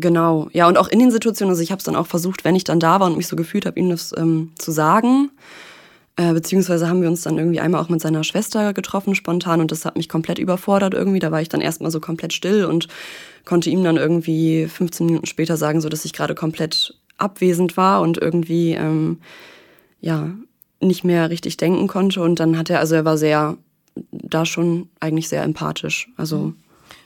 [0.01, 2.55] Genau, ja, und auch in den Situationen, also ich habe es dann auch versucht, wenn
[2.55, 5.31] ich dann da war und mich so gefühlt habe, ihm das ähm, zu sagen.
[6.19, 9.71] Äh, beziehungsweise haben wir uns dann irgendwie einmal auch mit seiner Schwester getroffen, spontan, und
[9.71, 11.21] das hat mich komplett überfordert irgendwie.
[11.21, 12.89] Da war ich dann erstmal so komplett still und
[13.45, 18.01] konnte ihm dann irgendwie 15 Minuten später sagen, so dass ich gerade komplett abwesend war
[18.01, 19.19] und irgendwie ähm,
[20.01, 20.31] ja
[20.81, 22.21] nicht mehr richtig denken konnte.
[22.21, 23.57] Und dann hat er, also er war sehr,
[24.11, 26.09] da schon eigentlich sehr empathisch.
[26.17, 26.57] Also mhm.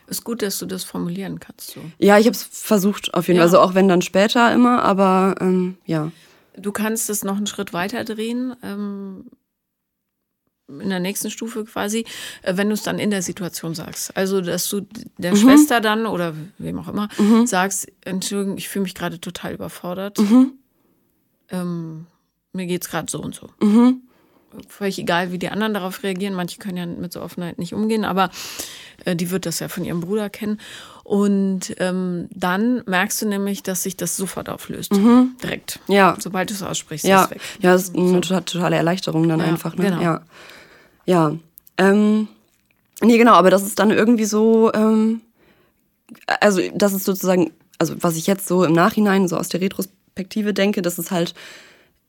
[0.07, 1.73] ist gut, dass du das formulieren kannst.
[1.73, 1.81] So.
[1.99, 3.47] Ja, ich habe es versucht auf jeden Fall.
[3.47, 3.59] Ja.
[3.59, 6.11] Also auch wenn dann später immer, aber ähm, ja.
[6.57, 9.25] Du kannst es noch einen Schritt weiter drehen, ähm,
[10.69, 12.05] in der nächsten Stufe quasi,
[12.43, 14.17] äh, wenn du es dann in der Situation sagst.
[14.17, 14.87] Also, dass du
[15.19, 15.37] der mhm.
[15.37, 17.47] Schwester dann oder wem auch immer mhm.
[17.47, 20.19] sagst, Entschuldigung, ich fühle mich gerade total überfordert.
[20.19, 20.53] Mhm.
[21.51, 22.07] Ähm,
[22.53, 23.51] mir geht's gerade so und so.
[23.61, 24.03] Mhm.
[24.69, 26.35] Völlig egal, wie die anderen darauf reagieren.
[26.35, 28.31] Manche können ja mit so Offenheit nicht umgehen, aber
[29.05, 30.61] äh, die wird das ja von ihrem Bruder kennen.
[31.13, 34.95] Und ähm, dann merkst du nämlich, dass sich das sofort auflöst.
[34.95, 35.37] Mhm.
[35.43, 35.79] Direkt.
[35.87, 36.17] Ja.
[36.19, 37.19] Sobald du es aussprichst, ja.
[37.19, 37.41] ist es weg.
[37.61, 39.77] Ja, das ist eine totale Erleichterung dann ja, einfach.
[39.77, 39.91] Ne?
[39.91, 40.01] Genau.
[40.01, 40.23] Ja.
[41.05, 41.37] Ja.
[41.77, 42.29] Ähm,
[43.03, 45.21] nee, genau, aber das ist dann irgendwie so, ähm,
[46.41, 50.55] also das ist sozusagen, also was ich jetzt so im Nachhinein, so aus der Retrospektive
[50.55, 51.35] denke, das ist halt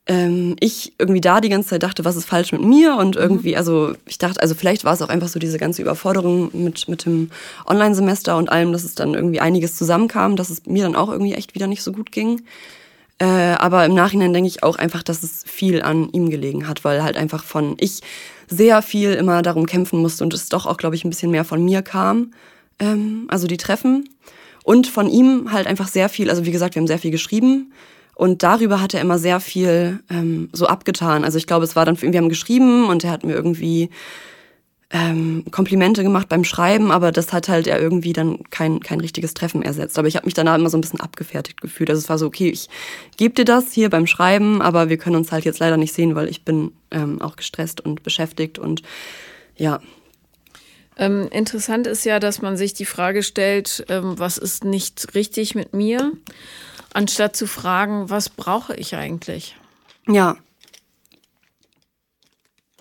[0.06, 3.52] ähm, ich irgendwie da die ganze Zeit dachte, was ist falsch mit mir und irgendwie,
[3.52, 3.58] mhm.
[3.58, 7.06] also ich dachte, also vielleicht war es auch einfach so diese ganze Überforderung mit, mit
[7.06, 7.30] dem
[7.66, 11.34] Online-Semester und allem, dass es dann irgendwie einiges zusammenkam, dass es mir dann auch irgendwie
[11.34, 12.42] echt wieder nicht so gut ging.
[13.20, 16.84] Äh, aber im Nachhinein denke ich auch einfach, dass es viel an ihm gelegen hat,
[16.84, 18.02] weil halt einfach von ich
[18.50, 21.46] sehr viel immer darum kämpfen musste und es doch auch, glaube ich, ein bisschen mehr
[21.46, 22.34] von mir kam.
[22.80, 24.10] Ähm, also die Treffen.
[24.63, 27.72] Und von ihm halt einfach sehr viel, also wie gesagt, wir haben sehr viel geschrieben.
[28.15, 31.23] Und darüber hat er immer sehr viel ähm, so abgetan.
[31.23, 33.34] Also ich glaube, es war dann für ihn, wir haben geschrieben und er hat mir
[33.34, 33.89] irgendwie
[34.93, 39.34] ähm, Komplimente gemacht beim Schreiben, aber das hat halt ja irgendwie dann kein, kein richtiges
[39.34, 39.97] Treffen ersetzt.
[39.97, 41.89] Aber ich habe mich danach immer so ein bisschen abgefertigt gefühlt.
[41.89, 42.69] Also es war so, okay, ich
[43.17, 46.13] gebe dir das hier beim Schreiben, aber wir können uns halt jetzt leider nicht sehen,
[46.13, 48.84] weil ich bin ähm, auch gestresst und beschäftigt und
[49.56, 49.82] ja.
[50.95, 55.56] Ähm, interessant ist ja, dass man sich die Frage stellt, ähm, was ist nicht richtig
[55.56, 56.12] mit mir?
[56.93, 59.56] Anstatt zu fragen, was brauche ich eigentlich?
[60.08, 60.38] Ja.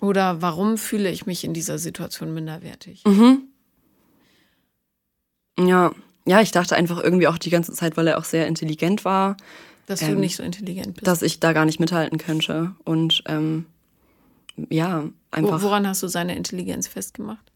[0.01, 3.03] Oder warum fühle ich mich in dieser Situation minderwertig?
[3.05, 3.43] Mhm.
[5.59, 5.93] Ja,
[6.25, 9.37] ja, ich dachte einfach irgendwie auch die ganze Zeit, weil er auch sehr intelligent war.
[9.85, 11.07] Dass ähm, du nicht so intelligent bist.
[11.07, 12.75] Dass ich da gar nicht mithalten könnte.
[12.83, 13.65] Und ähm,
[14.69, 15.61] ja, einfach.
[15.61, 17.52] Woran hast du seine Intelligenz festgemacht?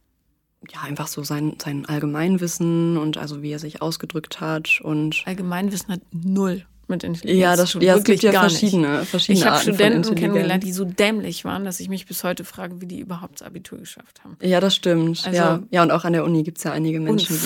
[0.72, 5.24] Ja, einfach so sein, sein Allgemeinwissen und also wie er sich ausgedrückt hat und.
[5.26, 7.42] Allgemeinwissen hat null mit Intelligenz.
[7.42, 11.46] Ja, das ja, es gibt ja verschiedene, verschiedene Ich habe Studenten kennengelernt, die so dämlich
[11.46, 14.38] waren, dass ich mich bis heute frage, wie die überhaupt das Abitur geschafft haben.
[14.42, 15.24] Ja, das stimmt.
[15.26, 15.64] Also, ja.
[15.70, 17.38] ja, und auch an der Uni gibt es ja einige Menschen.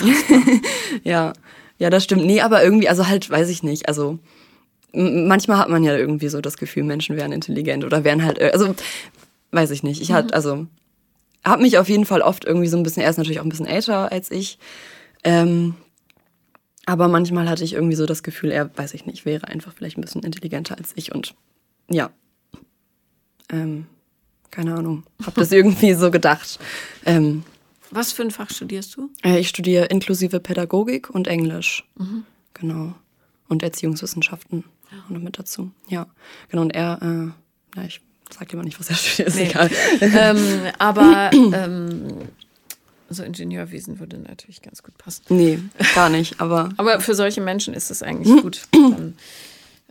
[1.04, 1.32] ja.
[1.78, 2.24] ja, das stimmt.
[2.24, 3.88] Nee, aber irgendwie, also halt, weiß ich nicht.
[3.88, 4.18] Also
[4.92, 8.74] manchmal hat man ja irgendwie so das Gefühl, Menschen wären intelligent oder wären halt, also
[9.50, 10.00] weiß ich nicht.
[10.00, 10.14] Ich mhm.
[10.14, 10.66] hatte, also
[11.44, 13.50] habe mich auf jeden Fall oft irgendwie so ein bisschen, er ist natürlich auch ein
[13.50, 14.58] bisschen älter als ich.
[15.24, 15.74] Ähm,
[16.86, 19.98] aber manchmal hatte ich irgendwie so das Gefühl, er, weiß ich nicht, wäre einfach vielleicht
[19.98, 21.34] ein bisschen intelligenter als ich und
[21.88, 22.10] ja.
[23.50, 23.86] Ähm,
[24.50, 25.04] keine Ahnung.
[25.24, 26.58] Hab das irgendwie so gedacht.
[27.04, 27.44] Ähm,
[27.90, 29.10] Was für ein Fach studierst du?
[29.22, 31.84] Äh, ich studiere inklusive Pädagogik und Englisch.
[31.96, 32.24] Mhm.
[32.54, 32.94] Genau.
[33.48, 34.98] Und Erziehungswissenschaften ja.
[35.08, 35.70] noch mit dazu.
[35.88, 36.06] Ja.
[36.48, 36.62] Genau.
[36.62, 38.00] Und er, äh, ja, ich
[38.38, 39.50] Sag dir mal nicht, was er studiert, ist nee.
[39.50, 39.70] egal.
[40.00, 42.08] ähm, aber ähm,
[43.08, 45.22] so Ingenieurwesen würde natürlich ganz gut passen.
[45.28, 45.58] Nee,
[45.94, 46.70] gar nicht, aber.
[46.76, 48.62] aber für solche Menschen ist es eigentlich gut.
[48.72, 49.16] Dann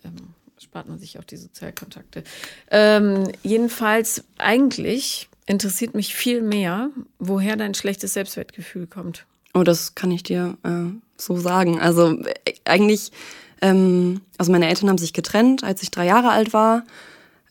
[0.03, 0.15] ähm,
[0.59, 2.23] spart man sich auch die Sozialkontakte.
[2.69, 9.25] Ähm, jedenfalls, eigentlich interessiert mich viel mehr, woher dein schlechtes Selbstwertgefühl kommt.
[9.53, 11.79] Oh, das kann ich dir äh, so sagen.
[11.79, 13.11] Also äh, eigentlich,
[13.61, 16.83] ähm, also meine Eltern haben sich getrennt, als ich drei Jahre alt war.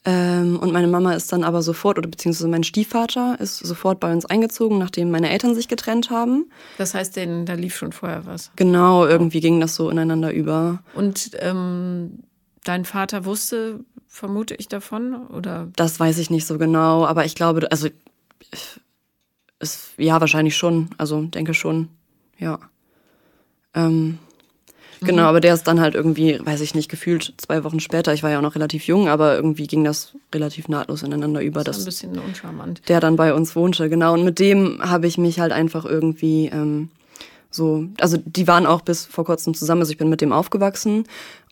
[0.05, 4.11] Ähm, und meine Mama ist dann aber sofort, oder beziehungsweise mein Stiefvater ist sofort bei
[4.13, 6.51] uns eingezogen, nachdem meine Eltern sich getrennt haben.
[6.79, 8.51] Das heißt, denn da lief schon vorher was.
[8.57, 10.83] Genau, irgendwie ging das so ineinander über.
[10.95, 12.21] Und ähm,
[12.65, 15.69] dein Vater wusste, vermute ich davon, oder?
[15.77, 17.89] Das weiß ich nicht so genau, aber ich glaube, also
[19.61, 20.89] ist, ja, wahrscheinlich schon.
[20.97, 21.89] Also denke schon,
[22.39, 22.59] ja.
[23.75, 24.19] Ähm,
[25.01, 25.29] Genau, mhm.
[25.29, 28.31] aber der ist dann halt irgendwie, weiß ich nicht, gefühlt zwei Wochen später, ich war
[28.31, 31.65] ja auch noch relativ jung, aber irgendwie ging das relativ nahtlos ineinander über.
[31.65, 32.83] Das ist ein bisschen uncharmant.
[32.89, 34.15] Der dann bei uns wohnte, genau.
[34.15, 36.91] Und mit dem habe ich mich halt einfach irgendwie ähm,
[37.51, 41.05] so, also die waren auch bis vor kurzem zusammen, also ich bin mit dem aufgewachsen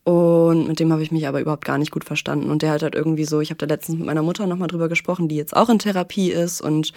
[0.05, 2.51] und mit dem habe ich mich aber überhaupt gar nicht gut verstanden.
[2.51, 4.89] Und der hat halt irgendwie so, ich habe da letztens mit meiner Mutter nochmal drüber
[4.89, 6.93] gesprochen, die jetzt auch in Therapie ist und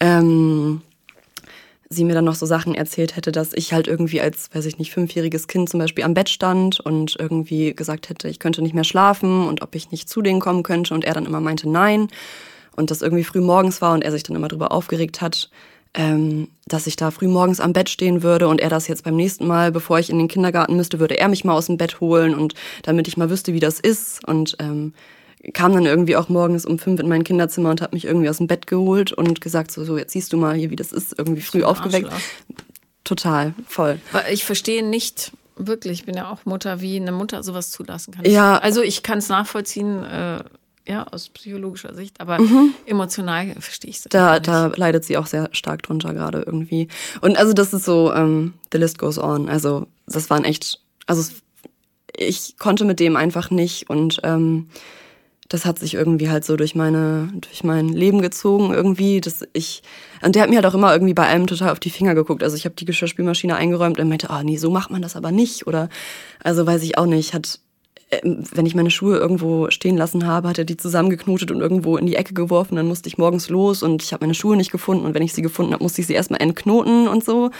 [0.00, 0.80] ähm,
[1.92, 4.78] sie mir dann noch so Sachen erzählt hätte, dass ich halt irgendwie als, weiß ich
[4.78, 8.74] nicht, fünfjähriges Kind zum Beispiel am Bett stand und irgendwie gesagt hätte, ich könnte nicht
[8.74, 10.94] mehr schlafen und ob ich nicht zu denen kommen könnte.
[10.94, 12.08] Und er dann immer meinte nein.
[12.76, 15.50] Und das irgendwie früh morgens war und er sich dann immer darüber aufgeregt hat,
[15.92, 19.16] ähm, dass ich da früh morgens am Bett stehen würde und er das jetzt beim
[19.16, 21.98] nächsten Mal, bevor ich in den Kindergarten müsste, würde er mich mal aus dem Bett
[22.00, 24.26] holen und damit ich mal wüsste, wie das ist.
[24.28, 24.94] Und ähm,
[25.54, 28.38] kam dann irgendwie auch morgens um fünf in mein Kinderzimmer und hat mich irgendwie aus
[28.38, 31.18] dem Bett geholt und gesagt, so, so jetzt siehst du mal hier, wie das ist,
[31.18, 32.10] irgendwie früh aufgeweckt.
[33.04, 34.00] Total, voll.
[34.30, 38.24] Ich verstehe nicht wirklich, ich bin ja auch Mutter, wie eine Mutter sowas zulassen kann.
[38.24, 38.58] Ja.
[38.58, 40.44] Also ich kann es nachvollziehen, äh,
[40.86, 42.74] ja, aus psychologischer Sicht, aber mhm.
[42.86, 44.04] emotional verstehe ich es.
[44.04, 46.88] Da, da leidet sie auch sehr stark drunter gerade irgendwie.
[47.20, 49.48] Und also das ist so, ähm, the list goes on.
[49.48, 51.30] Also das waren echt, also
[52.16, 54.68] ich konnte mit dem einfach nicht und ähm,
[55.50, 59.82] das hat sich irgendwie halt so durch meine, durch mein Leben gezogen irgendwie, dass ich,
[60.22, 62.44] und der hat mir halt auch immer irgendwie bei allem total auf die Finger geguckt.
[62.44, 65.32] Also ich habe die Geschirrspülmaschine eingeräumt und meinte, oh nee, so macht man das aber
[65.32, 65.88] nicht oder,
[66.42, 67.58] also weiß ich auch nicht, hat,
[68.12, 71.96] ähm, wenn ich meine Schuhe irgendwo stehen lassen habe, hat er die zusammengeknotet und irgendwo
[71.96, 72.76] in die Ecke geworfen.
[72.76, 75.04] Dann musste ich morgens los und ich habe meine Schuhe nicht gefunden.
[75.04, 77.50] Und wenn ich sie gefunden habe, musste ich sie erstmal entknoten und so.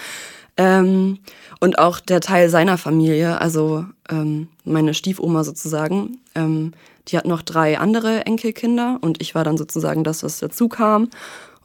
[0.60, 1.20] Ähm,
[1.58, 6.72] und auch der Teil seiner Familie, also ähm, meine Stiefoma sozusagen, ähm,
[7.08, 11.08] die hat noch drei andere Enkelkinder und ich war dann sozusagen das, was dazu kam.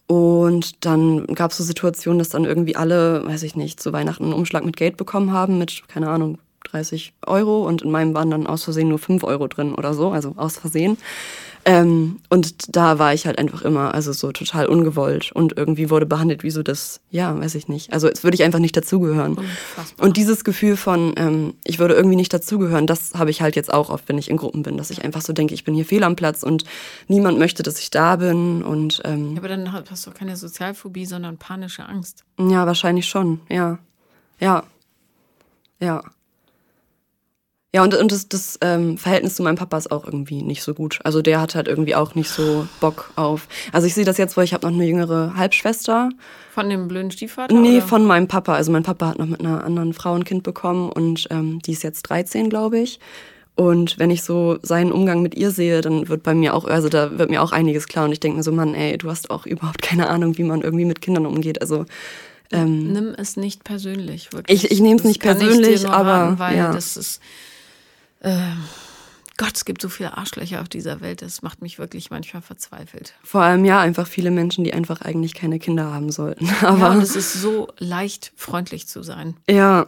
[0.08, 4.23] Und dann gab es so Situationen, dass dann irgendwie alle, weiß ich nicht, zu Weihnachten
[4.23, 8.31] einen Umschlag mit Geld bekommen haben, mit, keine Ahnung, 30 Euro und in meinem waren
[8.31, 10.97] dann aus Versehen nur 5 Euro drin oder so, also aus Versehen.
[11.67, 16.06] Ähm, und da war ich halt einfach immer, also so total ungewollt und irgendwie wurde
[16.06, 17.91] behandelt wie so das, ja, weiß ich nicht.
[17.91, 19.38] Also es würde ich einfach nicht dazugehören.
[19.99, 23.73] Und dieses Gefühl von, ähm, ich würde irgendwie nicht dazugehören, das habe ich halt jetzt
[23.73, 25.86] auch oft, wenn ich in Gruppen bin, dass ich einfach so denke, ich bin hier
[25.86, 26.65] fehl am Platz und
[27.08, 29.01] niemand möchte, dass ich da bin und.
[29.04, 32.23] Ähm, ja, aber dann hast du keine Sozialphobie, sondern panische Angst.
[32.38, 33.80] Ja, wahrscheinlich schon, ja.
[34.39, 34.63] Ja.
[35.80, 36.04] Ja.
[37.75, 40.73] Ja, und, und das, das ähm, Verhältnis zu meinem Papa ist auch irgendwie nicht so
[40.73, 40.99] gut.
[41.03, 43.49] Also der hat halt irgendwie auch nicht so Bock auf.
[43.73, 46.07] Also ich sehe das jetzt, weil ich habe noch eine jüngere Halbschwester.
[46.53, 47.53] Von dem blöden Stiefvater?
[47.53, 47.81] Nee, oder?
[47.85, 48.53] von meinem Papa.
[48.53, 51.73] Also mein Papa hat noch mit einer anderen Frau ein Kind bekommen und ähm, die
[51.73, 53.01] ist jetzt 13, glaube ich.
[53.55, 56.88] Und wenn ich so seinen Umgang mit ihr sehe, dann wird bei mir auch, also
[56.88, 58.05] da wird mir auch einiges klar.
[58.05, 60.61] Und ich denke mir so, Mann, ey, du hast auch überhaupt keine Ahnung, wie man
[60.61, 61.59] irgendwie mit Kindern umgeht.
[61.59, 61.83] Also
[62.53, 64.63] ähm, nimm es nicht persönlich, wirklich.
[64.63, 66.71] Ich, ich nehme es nicht persönlich, aber raten, weil ja.
[66.71, 67.19] das ist
[68.25, 68.55] äh,
[69.38, 73.13] Gott, es gibt so viele Arschlöcher auf dieser Welt, das macht mich wirklich manchmal verzweifelt.
[73.23, 76.49] Vor allem ja, einfach viele Menschen, die einfach eigentlich keine Kinder haben sollten.
[76.61, 79.35] Aber ja, und es ist so leicht, freundlich zu sein.
[79.49, 79.88] Ja,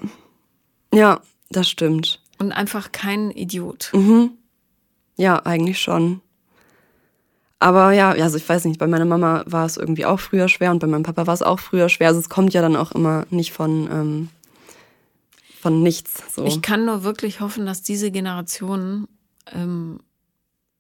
[0.94, 2.22] ja, das stimmt.
[2.40, 3.92] Und einfach kein Idiot.
[3.94, 4.32] Mhm.
[5.16, 6.22] Ja, eigentlich schon.
[7.60, 10.72] Aber ja, also ich weiß nicht, bei meiner Mama war es irgendwie auch früher schwer
[10.72, 12.10] und bei meinem Papa war es auch früher schwer.
[12.10, 14.30] Also es kommt ja dann auch immer nicht von ähm,
[15.60, 16.36] von nichts.
[16.36, 16.46] So.
[16.46, 19.08] Ich kann nur wirklich hoffen, dass diese Generation
[19.52, 20.00] ähm,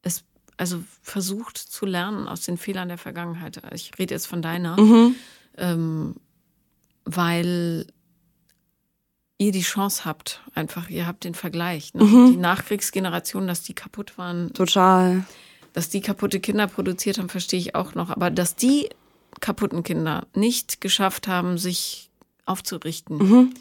[0.01, 0.23] es
[0.57, 3.61] also versucht zu lernen aus den Fehlern der Vergangenheit.
[3.73, 5.15] Ich rede jetzt von deiner, mhm.
[5.57, 6.15] ähm,
[7.05, 7.87] weil
[9.39, 11.93] ihr die Chance habt, einfach, ihr habt den Vergleich.
[11.93, 12.03] Ne?
[12.03, 12.31] Mhm.
[12.31, 14.53] Die Nachkriegsgeneration, dass die kaputt waren.
[14.53, 15.25] Total.
[15.73, 18.09] Dass die kaputte Kinder produziert haben, verstehe ich auch noch.
[18.09, 18.89] Aber dass die
[19.39, 22.09] kaputten Kinder nicht geschafft haben, sich
[22.45, 23.17] aufzurichten.
[23.17, 23.53] Mhm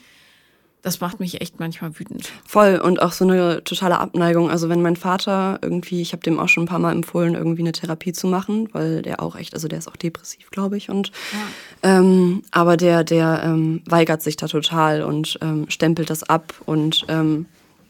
[0.83, 2.31] das macht mich echt manchmal wütend.
[2.47, 4.51] Voll und auch so eine totale Abneigung.
[4.51, 7.63] Also wenn mein Vater irgendwie, ich habe dem auch schon ein paar Mal empfohlen, irgendwie
[7.63, 10.89] eine Therapie zu machen, weil der auch echt, also der ist auch depressiv, glaube ich.
[10.89, 11.99] Und ja.
[11.99, 17.05] ähm, aber der, der ähm, weigert sich da total und ähm, stempelt das ab und
[17.09, 17.47] ähm,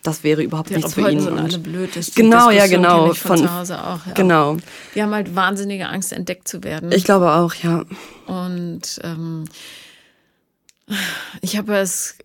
[0.07, 1.21] das wäre überhaupt die nichts für ihn.
[1.21, 1.97] Sind alle blöd.
[1.97, 3.13] Das genau, ja, genau.
[3.13, 4.07] Von, von zu Hause auch.
[4.07, 4.13] Ja.
[4.15, 4.57] Genau.
[4.95, 6.93] Die haben halt wahnsinnige Angst, entdeckt zu werden.
[6.93, 7.85] Ich glaube auch, ja.
[8.27, 9.45] Und ähm,
[11.41, 12.17] ich habe es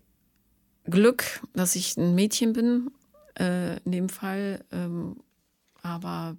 [0.91, 2.91] Glück, dass ich ein Mädchen bin,
[3.39, 4.63] äh, in dem Fall.
[4.71, 5.17] Ähm,
[5.81, 6.35] aber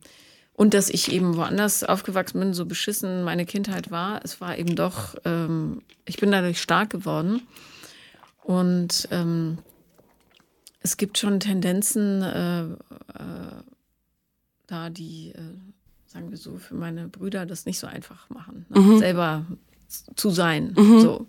[0.55, 4.21] und dass ich eben woanders aufgewachsen bin, so beschissen meine Kindheit war.
[4.23, 7.43] Es war eben doch, ähm, ich bin dadurch stark geworden.
[8.45, 9.59] Und ähm,
[10.81, 12.77] es gibt schon Tendenzen äh, äh,
[14.67, 15.41] da, die, äh,
[16.07, 18.81] sagen wir so, für meine Brüder das nicht so einfach machen, ne?
[18.81, 18.99] mhm.
[18.99, 19.47] selber
[20.17, 20.75] zu sein.
[20.77, 21.01] Mhm.
[21.01, 21.27] So.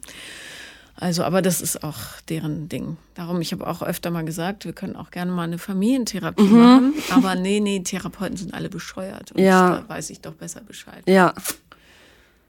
[0.96, 1.98] Also, aber das ist auch
[2.30, 2.98] deren Ding.
[3.16, 6.60] Darum, ich habe auch öfter mal gesagt, wir können auch gerne mal eine Familientherapie mhm.
[6.60, 6.94] machen.
[7.10, 9.32] Aber nee, nee, Therapeuten sind alle bescheuert.
[9.32, 9.78] Und ja.
[9.78, 11.04] da weiß ich doch besser Bescheid.
[11.08, 11.34] Ja.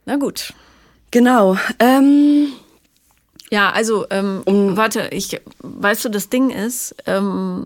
[0.04, 0.52] Na gut.
[1.10, 1.56] Genau.
[1.78, 2.48] Ähm,
[3.50, 7.64] ja, also, ähm, um, warte, ich, weißt du, das Ding ist, ähm,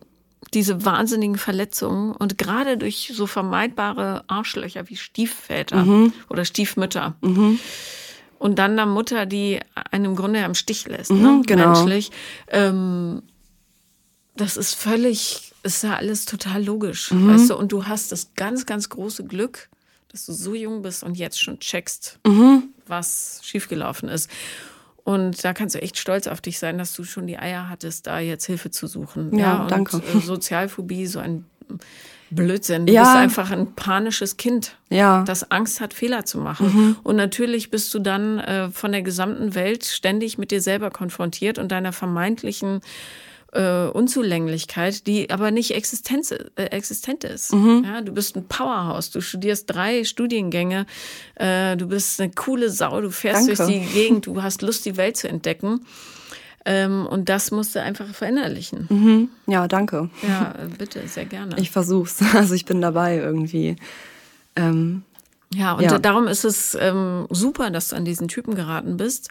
[0.54, 6.12] diese wahnsinnigen Verletzungen und gerade durch so vermeidbare Arschlöcher wie Stiefväter mhm.
[6.30, 7.16] oder Stiefmütter.
[7.20, 7.58] Mhm
[8.38, 11.42] Und dann eine Mutter, die einen im Grunde am Stich lässt, Mhm, ne?
[11.46, 11.72] genau.
[11.72, 12.10] menschlich.
[12.48, 13.22] Ähm,
[14.36, 17.28] das ist völlig, ist ja alles total logisch, Mhm.
[17.32, 17.56] weißt du?
[17.56, 19.68] Und du hast das ganz, ganz große Glück,
[20.12, 22.68] dass du so jung bist und jetzt schon checkst, Mhm.
[22.86, 24.30] was schiefgelaufen ist.
[25.02, 28.06] Und da kannst du echt stolz auf dich sein, dass du schon die Eier hattest,
[28.06, 29.36] da jetzt Hilfe zu suchen.
[29.36, 29.96] Ja, und, danke.
[29.98, 31.44] Äh, Sozialphobie, so ein
[32.30, 32.86] Blödsinn.
[32.86, 33.02] Du Ja.
[33.02, 35.22] bist einfach ein panisches Kind Ja.
[35.24, 36.66] das Angst hat, Fehler zu machen.
[36.74, 36.96] Mhm.
[37.02, 41.58] Und natürlich bist du dann äh, von der gesamten Welt ständig mit dir selber konfrontiert
[41.58, 42.80] und deiner vermeintlichen
[43.54, 47.54] äh, Unzulänglichkeit, die aber nicht Existenz, äh, existent ist.
[47.54, 47.82] Mhm.
[47.86, 50.84] Ja, du bist ein Powerhouse, du studierst drei Studiengänge,
[51.36, 53.56] äh, du bist eine coole Sau, du fährst Danke.
[53.56, 55.86] durch die Gegend, du hast Lust, die Welt zu entdecken.
[56.64, 58.86] Ähm, und das musst du einfach verinnerlichen.
[58.90, 59.28] Mhm.
[59.46, 60.10] Ja, danke.
[60.26, 61.56] Ja, äh, bitte, sehr gerne.
[61.58, 62.18] Ich versuch's.
[62.34, 63.76] Also ich bin dabei irgendwie.
[64.56, 65.02] Ähm,
[65.54, 65.98] Ja, und Ja.
[65.98, 69.30] darum ist es ähm, super, dass du an diesen Typen geraten bist,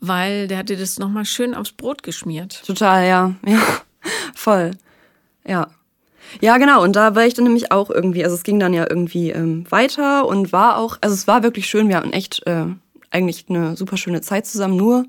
[0.00, 2.62] weil der hat dir das nochmal schön aufs Brot geschmiert.
[2.66, 3.34] total, ja.
[3.46, 3.60] Ja.
[4.34, 4.72] Voll.
[5.46, 5.68] Ja.
[6.40, 6.82] Ja, genau.
[6.82, 9.70] Und da war ich dann nämlich auch irgendwie, also es ging dann ja irgendwie ähm,
[9.70, 11.88] weiter und war auch, also es war wirklich schön.
[11.88, 12.64] Wir hatten echt äh,
[13.10, 14.76] eigentlich eine super schöne Zeit zusammen.
[14.76, 15.04] Nur,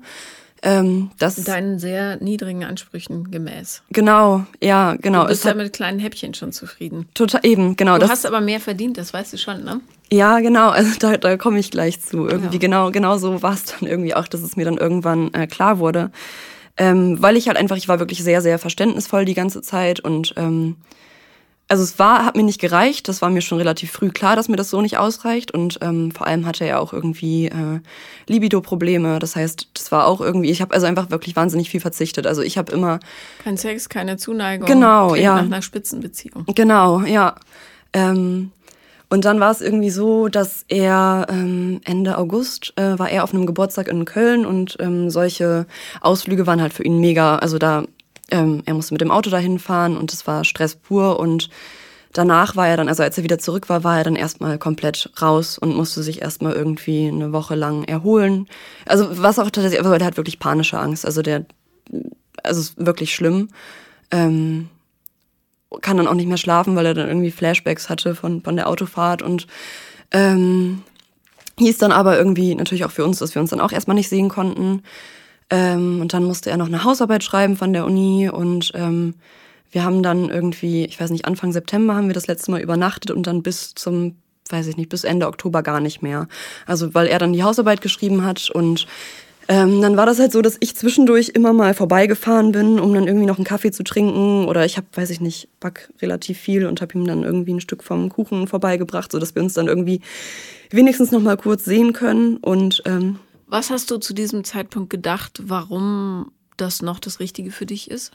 [0.64, 3.82] ähm, das Deinen sehr niedrigen Ansprüchen gemäß.
[3.90, 5.22] genau, ja, genau.
[5.22, 7.06] Du bist Es ja mit kleinen Häppchen schon zufrieden.
[7.14, 7.94] total eben, genau.
[7.94, 9.80] Du das, hast aber mehr verdient, das weißt du schon, ne?
[10.12, 12.26] Ja, genau, also da, da komme ich gleich zu.
[12.26, 12.60] Irgendwie Ja.
[12.60, 15.78] genau, genau so war es dann irgendwie auch, dass es mir dann irgendwann äh, klar
[15.78, 16.10] wurde.
[16.76, 20.34] Ähm, weil ich halt einfach, ich war wirklich sehr, sehr verständnisvoll die ganze Zeit und
[20.36, 20.76] ähm,
[21.74, 24.46] also es war, hat mir nicht gereicht, das war mir schon relativ früh klar, dass
[24.48, 27.80] mir das so nicht ausreicht und ähm, vor allem hatte er auch irgendwie äh,
[28.28, 32.28] Libido-Probleme, das heißt, das war auch irgendwie, ich habe also einfach wirklich wahnsinnig viel verzichtet.
[32.28, 33.00] Also ich habe immer
[33.42, 34.68] Kein Sex, keine Zuneigung.
[34.68, 35.34] Genau, Klingt ja.
[35.34, 36.44] nach einer Spitzenbeziehung.
[36.54, 37.34] Genau, ja.
[37.92, 38.52] Ähm,
[39.10, 43.34] und dann war es irgendwie so, dass er ähm, Ende August äh, war er auf
[43.34, 45.66] einem Geburtstag in Köln und ähm, solche
[46.00, 47.34] Ausflüge waren halt für ihn mega.
[47.38, 47.82] Also da,
[48.30, 51.50] ähm, er musste mit dem Auto dahin fahren und es war Stress pur und
[52.12, 55.10] danach war er dann, also als er wieder zurück war, war er dann erstmal komplett
[55.20, 58.46] raus und musste sich erstmal irgendwie eine Woche lang erholen.
[58.86, 61.04] Also was auch tatsächlich, aber der hat wirklich panische Angst.
[61.04, 61.44] Also der,
[62.42, 63.48] also ist wirklich schlimm.
[64.10, 64.68] Ähm,
[65.80, 68.68] kann dann auch nicht mehr schlafen, weil er dann irgendwie Flashbacks hatte von, von der
[68.68, 69.48] Autofahrt und
[70.12, 70.82] ähm,
[71.58, 74.08] hieß dann aber irgendwie natürlich auch für uns, dass wir uns dann auch erstmal nicht
[74.08, 74.82] sehen konnten.
[75.50, 79.14] Ähm, und dann musste er noch eine Hausarbeit schreiben von der Uni und ähm,
[79.70, 83.10] wir haben dann irgendwie, ich weiß nicht, Anfang September haben wir das letzte Mal übernachtet
[83.10, 84.16] und dann bis zum,
[84.48, 86.28] weiß ich nicht, bis Ende Oktober gar nicht mehr.
[86.66, 88.86] Also weil er dann die Hausarbeit geschrieben hat und
[89.46, 93.06] ähm, dann war das halt so, dass ich zwischendurch immer mal vorbeigefahren bin, um dann
[93.06, 94.46] irgendwie noch einen Kaffee zu trinken.
[94.46, 97.60] Oder ich habe, weiß ich nicht, back relativ viel und habe ihm dann irgendwie ein
[97.60, 100.00] Stück vom Kuchen vorbeigebracht, sodass wir uns dann irgendwie
[100.70, 102.38] wenigstens noch mal kurz sehen können.
[102.38, 107.66] Und ähm, Was hast du zu diesem Zeitpunkt gedacht, warum das noch das Richtige für
[107.66, 108.12] dich ist?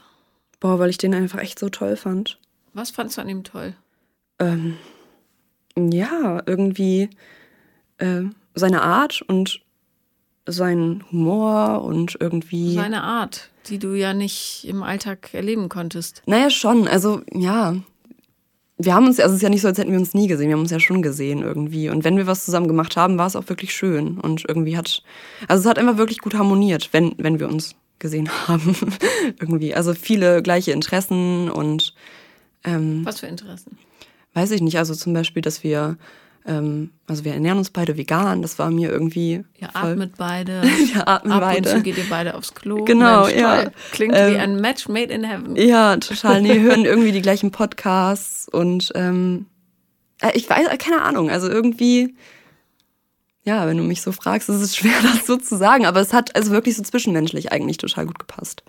[0.60, 2.38] boah, weil ich den einfach echt so toll fand.
[2.74, 3.74] Was fandst du an ihm toll?
[4.38, 4.76] Ähm,
[5.76, 7.10] ja, irgendwie
[7.98, 8.22] äh,
[8.54, 9.60] seine Art und
[10.46, 12.74] sein Humor und irgendwie.
[12.74, 16.22] Seine Art, die du ja nicht im Alltag erleben konntest.
[16.26, 16.86] Naja, schon.
[16.86, 17.76] Also, ja.
[18.82, 20.48] Wir haben uns, also es ist ja nicht so, als hätten wir uns nie gesehen.
[20.48, 21.90] Wir haben uns ja schon gesehen irgendwie.
[21.90, 24.18] Und wenn wir was zusammen gemacht haben, war es auch wirklich schön.
[24.18, 25.02] Und irgendwie hat,
[25.48, 28.76] also es hat einfach wirklich gut harmoniert, wenn, wenn wir uns gesehen haben.
[29.40, 29.74] irgendwie.
[29.74, 31.94] Also viele gleiche Interessen und,
[32.64, 33.78] ähm, Was für Interessen?
[34.34, 35.96] weiß ich nicht, also zum Beispiel, dass wir,
[36.46, 38.40] ähm, also wir ernähren uns beide vegan.
[38.42, 39.44] Das war mir irgendwie.
[39.58, 40.62] Ihr voll- atmet beide.
[40.92, 41.68] Wir atmen Ab beide.
[41.70, 42.84] und zu geht ihr beide aufs Klo.
[42.84, 43.62] Genau, Mensch, ja.
[43.62, 43.72] toll.
[43.92, 45.56] Klingt Ähm, wie ein Match made in heaven.
[45.56, 46.40] Ja, total.
[46.42, 49.46] Nee, hören irgendwie die gleichen Podcasts und ähm,
[50.22, 52.14] äh, ich weiß, keine Ahnung, also irgendwie,
[53.44, 56.12] ja, wenn du mich so fragst, ist es schwer, das so zu sagen, aber es
[56.12, 58.62] hat also wirklich so zwischenmenschlich eigentlich total gut gepasst.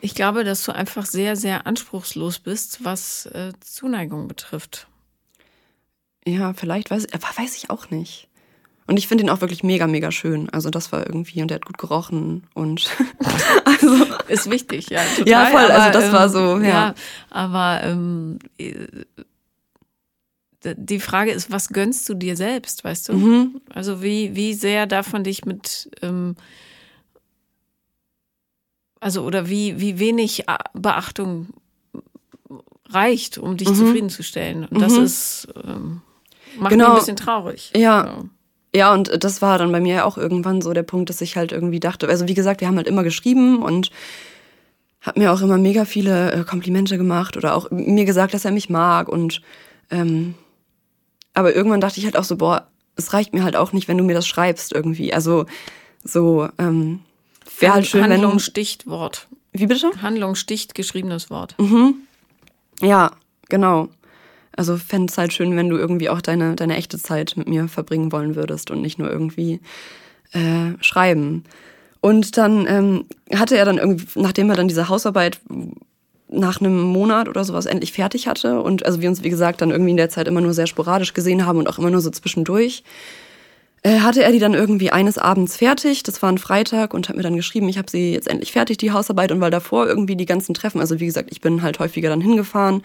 [0.00, 4.86] Ich glaube, dass du einfach sehr, sehr anspruchslos bist, was äh, Zuneigung betrifft.
[6.28, 8.28] Ja, vielleicht weiß ich, aber weiß ich auch nicht.
[8.86, 10.48] Und ich finde ihn auch wirklich mega, mega schön.
[10.50, 12.88] Also das war irgendwie, und er hat gut gerochen und
[13.64, 15.02] also Ist wichtig, ja.
[15.16, 16.94] Total, Ja, voll, also das ähm, war so, ja.
[17.30, 18.74] aber ähm, äh,
[20.76, 23.12] die Frage ist, was gönnst du dir selbst, weißt du?
[23.14, 23.60] Mhm.
[23.72, 26.34] Also wie, wie sehr darf man dich mit, ähm,
[29.00, 31.48] also oder wie, wie wenig A- Beachtung
[32.88, 33.74] reicht, um dich Mhm.
[33.74, 34.64] zufriedenzustellen.
[34.64, 35.04] Und das Mhm.
[35.04, 36.00] ist, ähm,
[36.58, 36.84] macht Genau.
[36.86, 37.72] mich ein bisschen traurig.
[37.76, 38.14] Ja.
[38.18, 38.28] So.
[38.74, 41.52] Ja, und das war dann bei mir auch irgendwann so der Punkt, dass ich halt
[41.52, 43.90] irgendwie dachte, also wie gesagt, wir haben halt immer geschrieben und
[45.00, 48.50] hat mir auch immer mega viele äh, Komplimente gemacht oder auch mir gesagt, dass er
[48.50, 49.40] mich mag und
[49.90, 50.34] ähm,
[51.32, 53.96] aber irgendwann dachte ich halt auch so, boah, es reicht mir halt auch nicht, wenn
[53.96, 55.14] du mir das schreibst irgendwie.
[55.14, 55.46] Also
[56.04, 57.00] so, ähm,
[57.58, 58.38] wäre halt schön, Handlung wenn.
[58.40, 59.28] sticht Wort.
[59.52, 59.90] Wie bitte?
[60.02, 61.54] Handlung sticht geschriebenes Wort.
[62.82, 63.12] Ja,
[63.48, 63.88] genau.
[64.58, 67.68] Also fände es halt schön, wenn du irgendwie auch deine, deine echte Zeit mit mir
[67.68, 69.60] verbringen wollen würdest und nicht nur irgendwie
[70.32, 71.44] äh, schreiben.
[72.00, 75.38] Und dann ähm, hatte er dann irgendwie, nachdem er dann diese Hausarbeit
[76.28, 79.70] nach einem Monat oder sowas endlich fertig hatte und also wir uns, wie gesagt, dann
[79.70, 82.10] irgendwie in der Zeit immer nur sehr sporadisch gesehen haben und auch immer nur so
[82.10, 82.82] zwischendurch,
[83.84, 86.02] äh, hatte er die dann irgendwie eines Abends fertig.
[86.02, 88.78] Das war ein Freitag und hat mir dann geschrieben, ich habe sie jetzt endlich fertig,
[88.78, 89.30] die Hausarbeit.
[89.30, 92.20] Und weil davor irgendwie die ganzen Treffen, also wie gesagt, ich bin halt häufiger dann
[92.20, 92.82] hingefahren,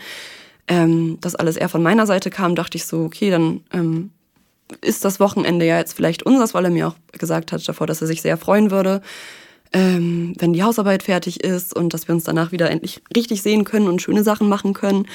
[0.67, 4.11] ähm, das alles eher von meiner Seite kam, dachte ich so, okay, dann ähm,
[4.81, 8.01] ist das Wochenende ja jetzt vielleicht unseres, weil er mir auch gesagt hat davor, dass
[8.01, 9.01] er sich sehr freuen würde,
[9.73, 13.63] ähm, wenn die Hausarbeit fertig ist und dass wir uns danach wieder endlich richtig sehen
[13.63, 15.07] können und schöne Sachen machen können.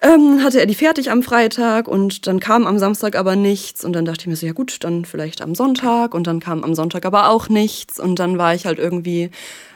[0.00, 3.92] Ähm, hatte er die fertig am Freitag und dann kam am Samstag aber nichts und
[3.92, 6.74] dann dachte ich mir so, ja gut, dann vielleicht am Sonntag und dann kam am
[6.74, 9.30] Sonntag aber auch nichts und dann war ich halt irgendwie,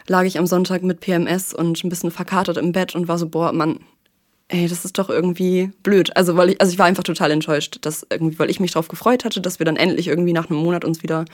[0.09, 3.29] lag ich am Sonntag mit PMS und ein bisschen verkatert im Bett und war so,
[3.29, 3.79] boah, Mann,
[4.49, 6.17] ey, das ist doch irgendwie blöd.
[6.17, 8.89] Also weil ich, also ich war einfach total enttäuscht, dass irgendwie, weil ich mich darauf
[8.89, 11.25] gefreut hatte, dass wir dann endlich irgendwie nach einem Monat uns wieder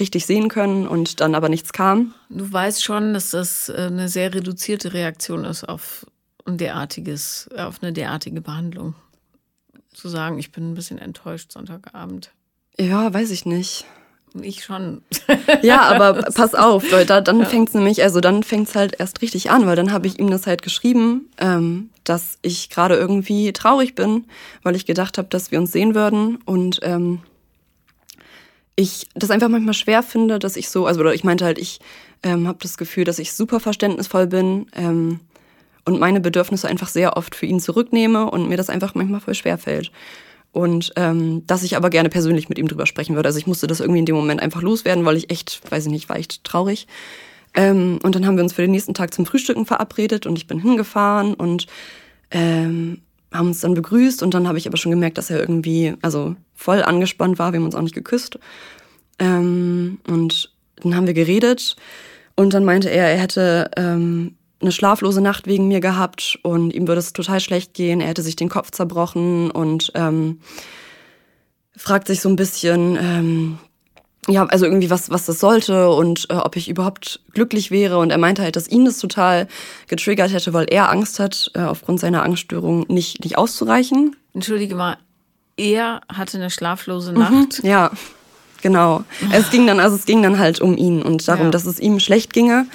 [0.00, 2.14] richtig sehen können und dann aber nichts kam.
[2.30, 6.06] Du weißt schon, dass das äh, eine sehr reduzierte Reaktion ist auf
[6.44, 8.94] ein derartiges, auf eine derartige Behandlung.
[9.92, 12.32] Zu sagen, ich bin ein bisschen enttäuscht Sonntagabend.
[12.78, 13.84] Ja, weiß ich nicht.
[14.40, 15.02] Ich schon.
[15.62, 19.66] Ja, aber pass auf, Leute, dann fängt's nämlich, also dann fängt's halt erst richtig an,
[19.66, 24.24] weil dann habe ich ihm das halt geschrieben, ähm, dass ich gerade irgendwie traurig bin,
[24.62, 27.20] weil ich gedacht habe, dass wir uns sehen würden und ähm,
[28.74, 31.80] ich das einfach manchmal schwer finde, dass ich so, also oder ich meinte halt, ich
[32.22, 35.20] ähm, habe das Gefühl, dass ich super verständnisvoll bin ähm,
[35.84, 39.34] und meine Bedürfnisse einfach sehr oft für ihn zurücknehme und mir das einfach manchmal voll
[39.34, 39.90] schwer fällt.
[40.52, 43.28] Und ähm, dass ich aber gerne persönlich mit ihm drüber sprechen würde.
[43.28, 45.90] Also ich musste das irgendwie in dem Moment einfach loswerden, weil ich echt, weiß ich
[45.90, 46.86] nicht, war echt traurig.
[47.54, 50.46] Ähm, und dann haben wir uns für den nächsten Tag zum Frühstücken verabredet und ich
[50.46, 51.66] bin hingefahren und
[52.30, 53.00] ähm,
[53.32, 56.36] haben uns dann begrüßt und dann habe ich aber schon gemerkt, dass er irgendwie, also
[56.54, 57.52] voll angespannt war.
[57.52, 58.38] Wir haben uns auch nicht geküsst.
[59.18, 61.76] Ähm, und dann haben wir geredet
[62.34, 66.88] und dann meinte er, er hätte ähm, eine schlaflose Nacht wegen mir gehabt und ihm
[66.88, 68.00] würde es total schlecht gehen.
[68.00, 70.40] Er hätte sich den Kopf zerbrochen und ähm,
[71.76, 73.58] fragt sich so ein bisschen, ähm,
[74.28, 77.98] ja, also irgendwie was, was das sollte und äh, ob ich überhaupt glücklich wäre.
[77.98, 79.48] Und er meinte halt, dass ihn das total
[79.88, 84.14] getriggert hätte, weil er Angst hat, äh, aufgrund seiner Angststörung nicht, nicht auszureichen.
[84.34, 84.96] Entschuldige mal,
[85.56, 87.62] er hatte eine schlaflose Nacht.
[87.64, 87.90] Ja,
[88.62, 89.02] genau.
[89.32, 91.50] Es ging dann, also es ging dann halt um ihn und darum, Ja.
[91.50, 92.66] dass es ihm schlecht ginge.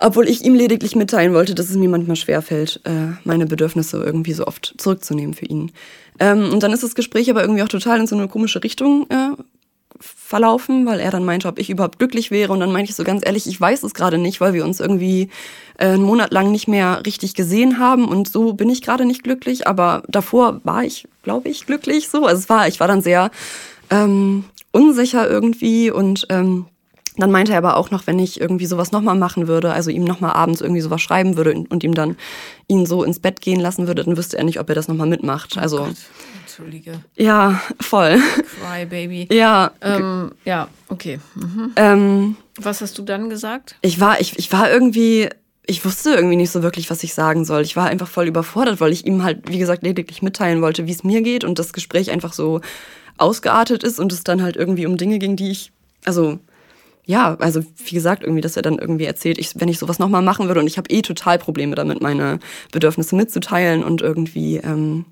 [0.00, 4.32] Obwohl ich ihm lediglich mitteilen wollte, dass es mir manchmal schwerfällt, äh, meine Bedürfnisse irgendwie
[4.32, 5.72] so oft zurückzunehmen für ihn.
[6.18, 9.06] Ähm, und dann ist das Gespräch aber irgendwie auch total in so eine komische Richtung
[9.10, 9.30] äh,
[10.00, 12.52] verlaufen, weil er dann meinte, ob ich überhaupt glücklich wäre.
[12.52, 14.78] Und dann meinte ich so ganz ehrlich, ich weiß es gerade nicht, weil wir uns
[14.78, 15.30] irgendwie
[15.78, 18.06] äh, einen Monat lang nicht mehr richtig gesehen haben.
[18.06, 19.66] Und so bin ich gerade nicht glücklich.
[19.66, 22.24] Aber davor war ich, glaube ich, glücklich so.
[22.24, 23.30] Also es war, ich war dann sehr
[23.90, 26.66] ähm, unsicher irgendwie und ähm,
[27.20, 30.04] dann meinte er aber auch noch, wenn ich irgendwie sowas nochmal machen würde, also ihm
[30.04, 32.16] nochmal abends irgendwie sowas schreiben würde und, ihm dann
[32.68, 35.08] ihn so ins Bett gehen lassen würde, dann wüsste er nicht, ob er das nochmal
[35.08, 35.58] mitmacht.
[35.58, 35.96] Also Gott,
[36.42, 37.00] Entschuldige.
[37.16, 38.18] ja, voll.
[38.60, 39.28] Cry, Baby.
[39.32, 39.72] ja.
[39.80, 41.18] Ähm, ja, okay.
[41.34, 41.72] Mhm.
[41.76, 43.76] Ähm, Was hast du dann gesagt?
[43.82, 45.28] ich war, ich, ich war irgendwie,
[45.66, 47.62] ich wusste irgendwie nicht so wirklich, was ich sagen soll.
[47.62, 50.92] Ich war einfach voll überfordert, weil ich ihm halt, wie gesagt, lediglich mitteilen wollte, wie
[50.92, 52.60] es mir geht und das Gespräch einfach so
[53.18, 55.72] ausgeartet ist und es dann halt irgendwie um Dinge ging, die ich,
[56.04, 56.38] also
[57.08, 60.20] ja, also wie gesagt, irgendwie, dass er dann irgendwie erzählt, ich, wenn ich sowas nochmal
[60.20, 62.38] machen würde und ich habe eh total Probleme damit, meine
[62.70, 65.06] Bedürfnisse mitzuteilen und irgendwie ähm,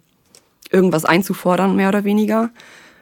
[0.70, 2.50] irgendwas einzufordern, mehr oder weniger.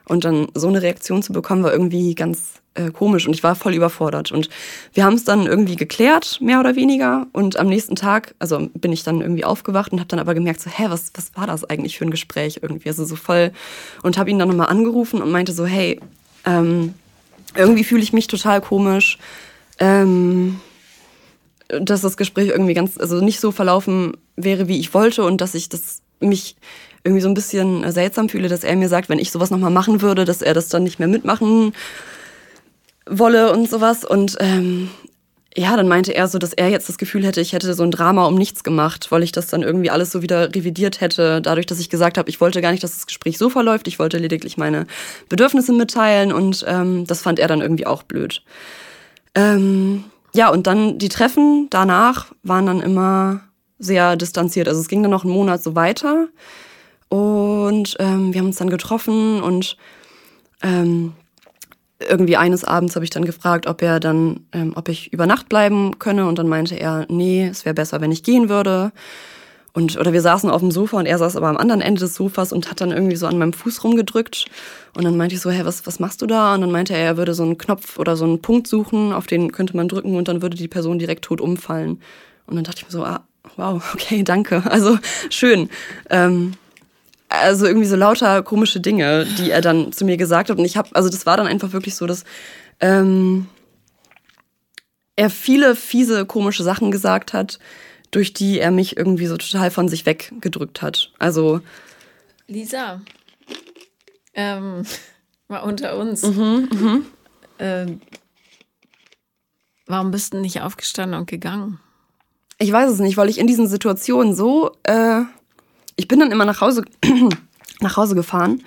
[0.06, 3.56] Und dann so eine Reaktion zu bekommen, war irgendwie ganz äh, komisch und ich war
[3.56, 4.30] voll überfordert.
[4.30, 4.48] Und
[4.92, 7.26] wir haben es dann irgendwie geklärt, mehr oder weniger.
[7.32, 10.60] Und am nächsten Tag, also bin ich dann irgendwie aufgewacht und habe dann aber gemerkt,
[10.60, 12.90] so, hä, was, was war das eigentlich für ein Gespräch irgendwie?
[12.90, 13.50] Also so voll.
[14.04, 15.98] Und habe ihn dann nochmal angerufen und meinte so, hey,
[16.44, 16.94] ähm,
[17.56, 19.18] irgendwie fühle ich mich total komisch.
[19.78, 20.60] Ähm,
[21.68, 25.54] dass das Gespräch irgendwie ganz, also nicht so verlaufen wäre, wie ich wollte und dass
[25.54, 26.56] ich das mich
[27.04, 30.00] irgendwie so ein bisschen seltsam fühle, dass er mir sagt, wenn ich sowas nochmal machen
[30.00, 31.72] würde, dass er das dann nicht mehr mitmachen
[33.06, 34.04] wolle und sowas.
[34.04, 34.90] Und ähm,
[35.56, 37.92] ja, dann meinte er so, dass er jetzt das Gefühl hätte, ich hätte so ein
[37.92, 41.66] Drama um nichts gemacht, weil ich das dann irgendwie alles so wieder revidiert hätte, dadurch,
[41.66, 44.18] dass ich gesagt habe, ich wollte gar nicht, dass das Gespräch so verläuft, ich wollte
[44.18, 44.86] lediglich meine
[45.28, 48.42] Bedürfnisse mitteilen und ähm, das fand er dann irgendwie auch blöd.
[49.36, 53.42] Ähm, ja, und dann die Treffen danach waren dann immer
[53.78, 54.66] sehr distanziert.
[54.66, 56.28] Also es ging dann noch einen Monat so weiter.
[57.08, 59.76] Und ähm, wir haben uns dann getroffen und
[60.62, 61.12] ähm,
[62.08, 65.48] irgendwie eines Abends habe ich dann gefragt, ob er dann, ähm, ob ich über Nacht
[65.48, 66.26] bleiben könne.
[66.26, 68.92] Und dann meinte er, nee, es wäre besser, wenn ich gehen würde.
[69.72, 72.14] Und, oder wir saßen auf dem Sofa und er saß aber am anderen Ende des
[72.14, 74.46] Sofas und hat dann irgendwie so an meinem Fuß rumgedrückt.
[74.96, 76.54] Und dann meinte ich so, hä, was, was machst du da?
[76.54, 79.26] Und dann meinte er, er würde so einen Knopf oder so einen Punkt suchen, auf
[79.26, 82.00] den könnte man drücken und dann würde die Person direkt tot umfallen.
[82.46, 83.24] Und dann dachte ich mir so, ah,
[83.56, 84.62] wow, okay, danke.
[84.70, 84.96] Also
[85.28, 85.68] schön.
[86.08, 86.52] Ähm,
[87.40, 90.58] also irgendwie so lauter komische Dinge, die er dann zu mir gesagt hat.
[90.58, 92.24] Und ich habe, also das war dann einfach wirklich so, dass
[92.80, 93.46] ähm,
[95.16, 97.58] er viele fiese, komische Sachen gesagt hat
[98.14, 101.12] durch die er mich irgendwie so total von sich weggedrückt hat.
[101.18, 101.60] Also.
[102.46, 103.00] Lisa,
[104.34, 104.84] ähm,
[105.48, 106.22] mal unter uns.
[106.22, 107.00] Mhm, mh.
[107.58, 108.00] ähm,
[109.86, 111.80] warum bist du nicht aufgestanden und gegangen?
[112.58, 115.22] Ich weiß es nicht, weil ich in diesen Situationen so, äh,
[115.96, 116.84] ich bin dann immer nach Hause,
[117.80, 118.62] nach Hause gefahren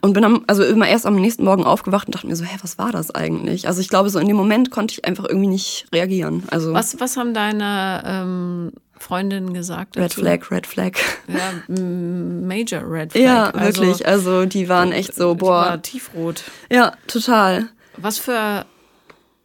[0.00, 2.56] und bin am, also immer erst am nächsten Morgen aufgewacht und dachte mir so, hä,
[2.62, 3.66] was war das eigentlich?
[3.66, 6.44] Also ich glaube, so in dem Moment konnte ich einfach irgendwie nicht reagieren.
[6.50, 9.96] Also was, was haben deine ähm, Freundinnen gesagt?
[9.96, 10.20] Red dazu?
[10.20, 10.92] Flag, Red Flag.
[11.28, 13.22] Ja, Major Red Flag.
[13.22, 14.06] Ja, also, wirklich.
[14.06, 15.66] Also die waren echt so, boah.
[15.66, 16.44] War tiefrot.
[16.70, 17.68] Ja, total.
[17.96, 18.64] Was für,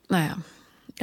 [0.09, 0.37] naja,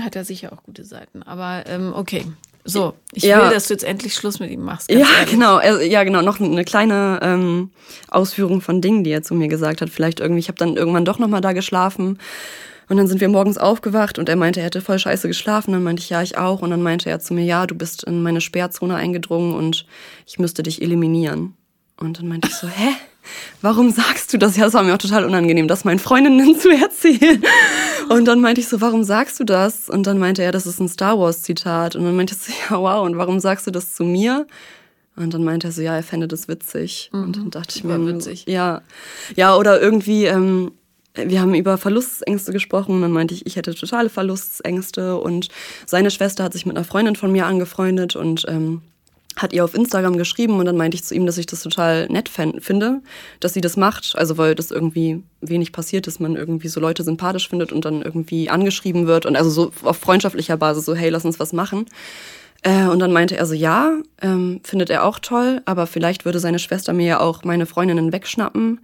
[0.00, 1.22] hat ja sicher auch gute Seiten.
[1.22, 2.26] Aber ähm, okay,
[2.64, 3.42] so, ich ja.
[3.42, 4.90] will, dass du jetzt endlich Schluss mit ihm machst.
[4.90, 5.30] Ja, ehrlich.
[5.30, 5.60] genau.
[5.60, 6.22] Ja, genau.
[6.22, 7.70] Noch eine kleine ähm,
[8.08, 9.90] Ausführung von Dingen, die er zu mir gesagt hat.
[9.90, 12.18] Vielleicht irgendwie, ich habe dann irgendwann doch nochmal da geschlafen.
[12.88, 15.72] Und dann sind wir morgens aufgewacht und er meinte, er hätte voll scheiße geschlafen.
[15.72, 16.62] Dann meinte ich, ja, ich auch.
[16.62, 19.86] Und dann meinte er zu mir, ja, du bist in meine Sperrzone eingedrungen und
[20.26, 21.54] ich müsste dich eliminieren.
[22.02, 22.94] Und dann meinte ich so, hä?
[23.60, 24.56] warum sagst du das?
[24.56, 27.42] Ja, das war mir auch total unangenehm, das meinen Freundinnen zu erzählen.
[28.08, 29.88] Und dann meinte ich so, warum sagst du das?
[29.88, 31.96] Und dann meinte er, das ist ein Star Wars Zitat.
[31.96, 34.46] Und dann meinte ich so, ja, wow, und warum sagst du das zu mir?
[35.14, 37.10] Und dann meinte er so, ja, er fände das witzig.
[37.12, 37.22] Mhm.
[37.22, 38.46] Und dann dachte ich mir, witzig.
[38.48, 38.82] ja,
[39.36, 40.72] ja, oder irgendwie, ähm,
[41.14, 42.96] wir haben über Verlustängste gesprochen.
[42.96, 45.18] Und dann meinte ich, ich hätte totale Verlustängste.
[45.18, 45.48] Und
[45.86, 48.82] seine Schwester hat sich mit einer Freundin von mir angefreundet und ähm,
[49.36, 52.06] hat ihr auf Instagram geschrieben und dann meinte ich zu ihm, dass ich das total
[52.08, 53.00] nett finde,
[53.40, 54.14] dass sie das macht.
[54.16, 58.02] Also weil das irgendwie wenig passiert, dass man irgendwie so Leute sympathisch findet und dann
[58.02, 61.86] irgendwie angeschrieben wird und also so auf freundschaftlicher Basis so, hey, lass uns was machen.
[62.62, 66.38] Äh, und dann meinte er so, ja, ähm, findet er auch toll, aber vielleicht würde
[66.38, 68.80] seine Schwester mir ja auch meine Freundinnen wegschnappen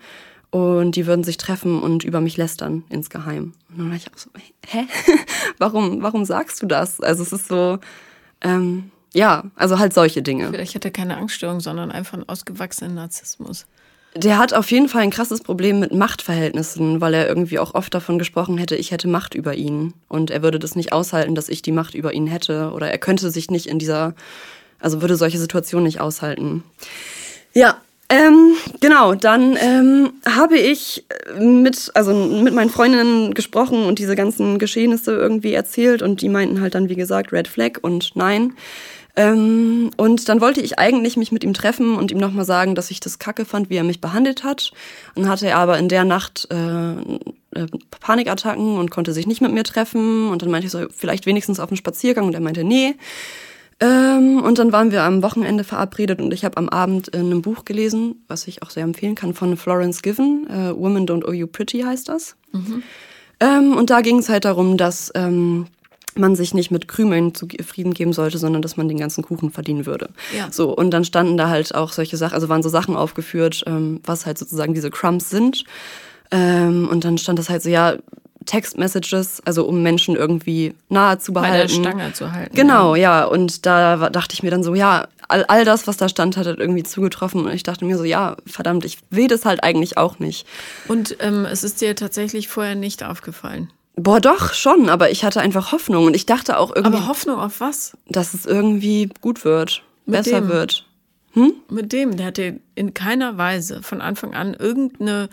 [0.51, 3.53] und die würden sich treffen und über mich lästern insgeheim.
[3.71, 4.31] Und dann war ich auch so,
[4.67, 4.87] hä?
[5.59, 7.01] warum, warum sagst du das?
[7.01, 7.79] Also es ist so,
[8.41, 10.49] ähm, ja, also halt solche Dinge.
[10.51, 13.67] Vielleicht hat er keine Angststörung, sondern einfach einen ausgewachsenen Narzissmus.
[14.15, 17.93] Der hat auf jeden Fall ein krasses Problem mit Machtverhältnissen, weil er irgendwie auch oft
[17.93, 19.93] davon gesprochen hätte, ich hätte Macht über ihn.
[20.07, 22.71] Und er würde das nicht aushalten, dass ich die Macht über ihn hätte.
[22.73, 24.15] Oder er könnte sich nicht in dieser,
[24.79, 26.63] also würde solche Situationen nicht aushalten.
[27.55, 31.05] Ja, ähm, genau, dann ähm, habe ich
[31.39, 36.61] mit, also mit meinen Freundinnen gesprochen und diese ganzen Geschehnisse irgendwie erzählt und die meinten
[36.61, 38.55] halt dann, wie gesagt, Red Flag und nein.
[39.19, 42.93] Ähm, und dann wollte ich eigentlich mich mit ihm treffen und ihm nochmal sagen, dass
[42.93, 44.71] ich das kacke fand, wie er mich behandelt hat.
[45.17, 47.67] Dann hatte er aber in der Nacht äh, äh,
[47.99, 50.29] Panikattacken und konnte sich nicht mit mir treffen.
[50.29, 52.27] Und dann meinte ich so, vielleicht wenigstens auf einen Spaziergang.
[52.27, 52.95] Und er meinte, nee.
[53.81, 57.43] Ähm, und dann waren wir am Wochenende verabredet und ich habe am Abend in einem
[57.43, 60.47] Buch gelesen, was ich auch sehr empfehlen kann, von Florence Given.
[60.49, 62.37] Äh, Women Don't Owe You Pretty heißt das.
[62.53, 62.85] Mhm.
[63.41, 65.67] Ähm, und da ging es halt darum, dass ähm,
[66.17, 69.87] man sich nicht mit Krümeln zufrieden geben sollte, sondern dass man den ganzen Kuchen verdienen
[69.87, 70.11] würde.
[70.37, 70.49] Ja.
[70.51, 74.01] So, und dann standen da halt auch solche Sachen, also waren so Sachen aufgeführt, ähm,
[74.05, 75.65] was halt sozusagen diese Crumbs sind.
[76.31, 77.97] Ähm, und dann stand das halt so, ja,
[78.49, 81.53] Text-Messages, also um Menschen irgendwie nahe zu behalten.
[81.53, 82.57] Bei der Stange zu halten.
[82.57, 83.21] Genau, ja.
[83.21, 83.25] ja.
[83.27, 86.47] Und da dachte ich mir dann so, ja, all, all das, was da stand, hat
[86.47, 87.45] halt irgendwie zugetroffen.
[87.45, 90.47] Und ich dachte mir so, ja, verdammt, ich will das halt eigentlich auch nicht.
[90.89, 93.71] Und ähm, es ist dir tatsächlich vorher nicht aufgefallen?
[93.99, 96.97] Boah, doch, schon, aber ich hatte einfach Hoffnung und ich dachte auch irgendwie.
[96.97, 97.97] Aber Hoffnung auf was?
[98.07, 100.49] Dass es irgendwie gut wird, Mit besser dem?
[100.49, 100.87] wird.
[101.33, 101.53] Hm?
[101.69, 105.29] Mit dem, der hat dir in keiner Weise von Anfang an irgendeine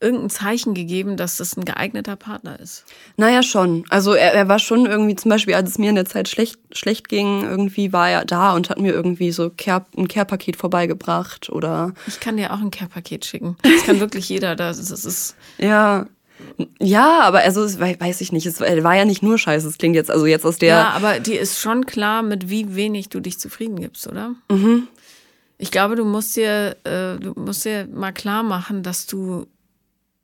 [0.00, 2.84] irgendein Zeichen gegeben, dass das ein geeigneter Partner ist?
[3.16, 3.84] Naja, schon.
[3.88, 6.58] Also er, er war schon irgendwie, zum Beispiel, als es mir in der Zeit schlecht,
[6.72, 11.48] schlecht ging, irgendwie war er da und hat mir irgendwie so Care, ein Care-Paket vorbeigebracht
[11.48, 11.94] oder.
[12.06, 13.56] Ich kann dir auch ein Care-Paket schicken.
[13.62, 14.56] Das kann wirklich jeder.
[14.56, 16.06] Das das ist ja,
[16.80, 20.10] ja, aber also weiß ich nicht, es war ja nicht nur Scheiße, es klingt jetzt
[20.10, 23.38] also jetzt aus der Ja, aber die ist schon klar, mit wie wenig du dich
[23.38, 24.34] zufrieden gibst, oder?
[24.50, 24.88] Mhm.
[25.58, 29.46] Ich glaube, du musst dir äh, du musst dir mal klar machen, dass du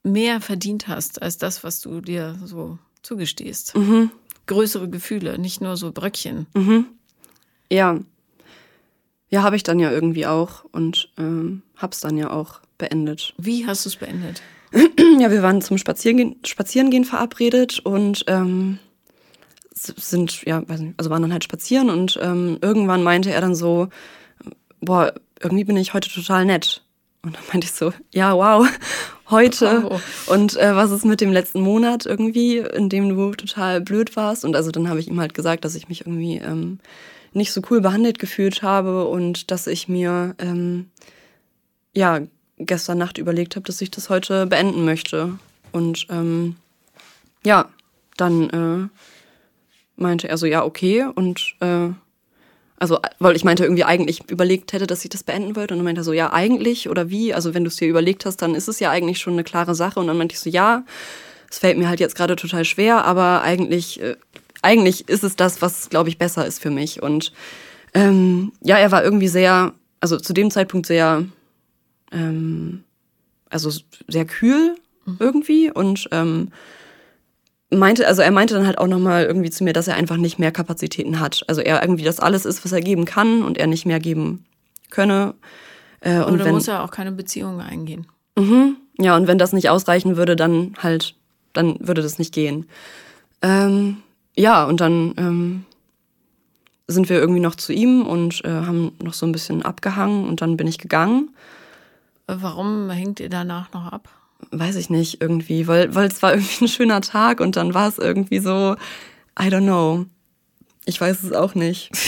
[0.03, 3.77] mehr verdient hast als das, was du dir so zugestehst.
[3.77, 4.11] Mhm.
[4.47, 6.47] Größere Gefühle, nicht nur so Bröckchen.
[6.55, 6.87] Mhm.
[7.71, 8.01] Ja.
[9.29, 13.33] Ja, habe ich dann ja irgendwie auch und ähm, hab's dann ja auch beendet.
[13.39, 14.43] Wie hast du es beendet?
[15.18, 18.79] ja, wir waren zum Spazierengehen, Spazierengehen verabredet und ähm,
[19.73, 23.55] sind, ja, weiß nicht, also waren dann halt spazieren und ähm, irgendwann meinte er dann
[23.55, 23.89] so,
[24.81, 26.83] boah, irgendwie bin ich heute total nett.
[27.23, 28.66] Und dann meinte ich so, ja, wow,
[29.31, 29.89] heute.
[29.91, 30.33] Oh.
[30.33, 34.45] Und äh, was ist mit dem letzten Monat irgendwie, in dem du total blöd warst?
[34.45, 36.79] Und also dann habe ich ihm halt gesagt, dass ich mich irgendwie ähm,
[37.33, 40.91] nicht so cool behandelt gefühlt habe und dass ich mir ähm,
[41.95, 42.21] ja
[42.66, 45.38] gestern Nacht überlegt habe, dass ich das heute beenden möchte.
[45.72, 46.56] Und ähm,
[47.44, 47.68] ja,
[48.16, 48.88] dann äh,
[49.96, 51.06] meinte er so, ja, okay.
[51.14, 51.88] Und äh,
[52.78, 55.74] also, weil ich meinte irgendwie eigentlich überlegt hätte, dass ich das beenden wollte.
[55.74, 57.34] Und dann meinte er so, ja, eigentlich oder wie?
[57.34, 59.74] Also, wenn du es dir überlegt hast, dann ist es ja eigentlich schon eine klare
[59.74, 60.00] Sache.
[60.00, 60.84] Und dann meinte ich so, ja,
[61.50, 64.16] es fällt mir halt jetzt gerade total schwer, aber eigentlich, äh,
[64.62, 67.02] eigentlich ist es das, was, glaube ich, besser ist für mich.
[67.02, 67.32] Und
[67.92, 71.24] ähm, ja, er war irgendwie sehr, also zu dem Zeitpunkt sehr
[72.12, 72.84] ähm,
[73.48, 73.70] also
[74.08, 75.16] sehr kühl mhm.
[75.18, 76.48] irgendwie und ähm,
[77.70, 80.38] meinte, also er meinte dann halt auch nochmal irgendwie zu mir, dass er einfach nicht
[80.38, 81.44] mehr Kapazitäten hat.
[81.46, 84.44] Also er irgendwie das alles ist, was er geben kann und er nicht mehr geben
[84.90, 85.34] könne.
[86.00, 88.06] Äh, und Oder wenn, muss er auch keine Beziehungen eingehen.
[88.36, 91.14] Mhm, ja, und wenn das nicht ausreichen würde, dann halt,
[91.52, 92.66] dann würde das nicht gehen.
[93.42, 93.98] Ähm,
[94.36, 95.64] ja, und dann ähm,
[96.86, 100.42] sind wir irgendwie noch zu ihm und äh, haben noch so ein bisschen abgehangen und
[100.42, 101.30] dann bin ich gegangen.
[102.41, 104.09] Warum hängt ihr danach noch ab?
[104.51, 107.89] Weiß ich nicht, irgendwie, weil, weil es war irgendwie ein schöner Tag und dann war
[107.89, 108.76] es irgendwie so,
[109.39, 110.07] I don't know.
[110.85, 111.91] Ich weiß es auch nicht.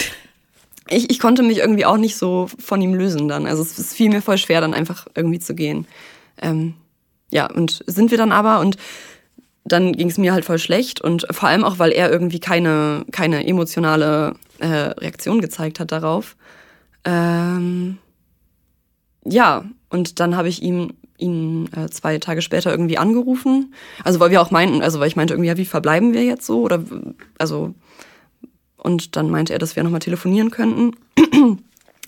[0.89, 3.47] Ich, ich konnte mich irgendwie auch nicht so von ihm lösen dann.
[3.47, 5.87] Also es, es fiel mir voll schwer, dann einfach irgendwie zu gehen.
[6.41, 6.73] Ähm,
[7.31, 8.75] ja, und sind wir dann aber und
[9.63, 13.05] dann ging es mir halt voll schlecht und vor allem auch, weil er irgendwie keine,
[13.11, 16.35] keine emotionale äh, Reaktion gezeigt hat darauf.
[17.05, 17.97] Ähm,
[19.25, 19.63] ja,
[19.93, 23.73] und dann habe ich ihm ihn äh, zwei Tage später irgendwie angerufen.
[24.03, 26.45] Also weil wir auch meinten, also weil ich meinte irgendwie, ja, wie verbleiben wir jetzt
[26.45, 26.61] so?
[26.61, 26.83] Oder
[27.37, 27.75] also
[28.77, 30.91] und dann meinte er, dass wir nochmal telefonieren könnten.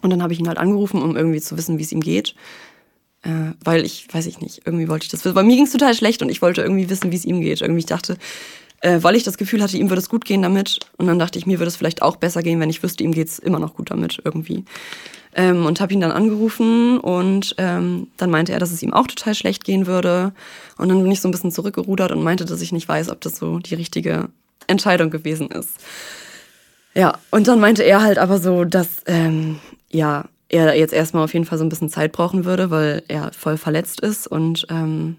[0.01, 2.35] Und dann habe ich ihn halt angerufen, um irgendwie zu wissen, wie es ihm geht.
[3.21, 5.33] Äh, weil ich, weiß ich nicht, irgendwie wollte ich das wissen.
[5.33, 7.61] Bei mir ging es total schlecht und ich wollte irgendwie wissen, wie es ihm geht.
[7.61, 8.17] Irgendwie ich dachte,
[8.85, 10.79] äh, weil ich das Gefühl hatte, ihm würde es gut gehen damit.
[10.97, 13.11] Und dann dachte ich, mir würde es vielleicht auch besser gehen, wenn ich wüsste, ihm
[13.11, 14.63] geht es immer noch gut damit irgendwie
[15.35, 19.07] ähm, und habe ihn dann angerufen und ähm, dann meinte er, dass es ihm auch
[19.07, 20.33] total schlecht gehen würde.
[20.77, 23.21] Und dann bin ich so ein bisschen zurückgerudert und meinte, dass ich nicht weiß, ob
[23.21, 24.29] das so die richtige
[24.67, 25.71] Entscheidung gewesen ist.
[26.93, 29.59] Ja, und dann meinte er halt aber so, dass ähm,
[29.89, 33.33] ja, er jetzt erstmal auf jeden Fall so ein bisschen Zeit brauchen würde, weil er
[33.33, 34.27] voll verletzt ist.
[34.27, 35.17] Und ähm,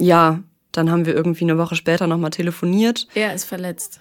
[0.00, 0.40] ja,
[0.78, 3.08] dann haben wir irgendwie eine Woche später nochmal telefoniert.
[3.14, 4.00] Er ist verletzt.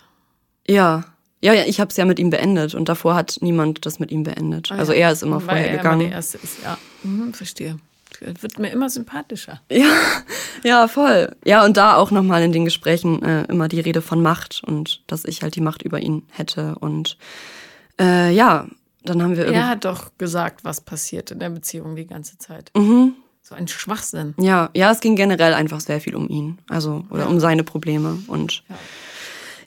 [0.68, 1.04] Ja.
[1.42, 4.12] Ja, ja, ich habe es ja mit ihm beendet und davor hat niemand das mit
[4.12, 4.72] ihm beendet.
[4.72, 6.02] Ah, also er ist immer vorher er gegangen.
[6.02, 7.78] Immer der Erste ist, ja, mhm, verstehe.
[8.20, 9.62] Wird mir immer sympathischer.
[9.70, 9.92] Ja,
[10.64, 11.36] ja, voll.
[11.46, 15.04] Ja, und da auch nochmal in den Gesprächen äh, immer die Rede von Macht und
[15.06, 16.76] dass ich halt die Macht über ihn hätte.
[16.80, 17.18] Und
[18.00, 18.68] äh, ja,
[19.04, 19.46] dann haben wir.
[19.46, 22.72] Er hat doch gesagt, was passiert in der Beziehung die ganze Zeit.
[22.76, 23.14] Mhm.
[23.48, 24.34] So ein Schwachsinn.
[24.40, 26.58] Ja, ja, es ging generell einfach sehr viel um ihn.
[26.70, 27.28] Also, oder ja.
[27.28, 28.20] um seine Probleme.
[28.28, 28.76] Und ja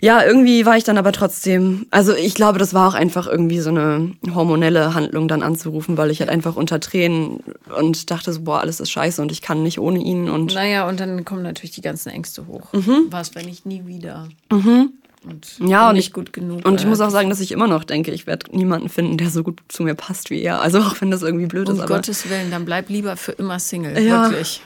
[0.00, 3.60] ja, irgendwie war ich dann aber trotzdem, also ich glaube, das war auch einfach irgendwie
[3.60, 7.40] so eine hormonelle Handlung dann anzurufen, weil ich halt einfach unter Tränen
[7.78, 10.54] und dachte so, boah, alles ist scheiße und ich kann nicht ohne ihn und.
[10.54, 12.72] Naja, und dann kommen natürlich die ganzen Ängste hoch.
[12.72, 13.08] Mhm.
[13.10, 14.28] Was, wenn ich nie wieder.
[14.50, 14.94] Mhm.
[15.24, 16.64] Und ja, und nicht gut genug.
[16.64, 19.28] Und ich muss auch sagen, dass ich immer noch denke, ich werde niemanden finden, der
[19.28, 20.62] so gut zu mir passt wie er.
[20.62, 21.80] Also auch wenn das irgendwie blöd um ist.
[21.82, 23.98] Um Gottes Willen, dann bleib lieber für immer Single.
[24.02, 24.30] Ja.
[24.30, 24.62] Wirklich.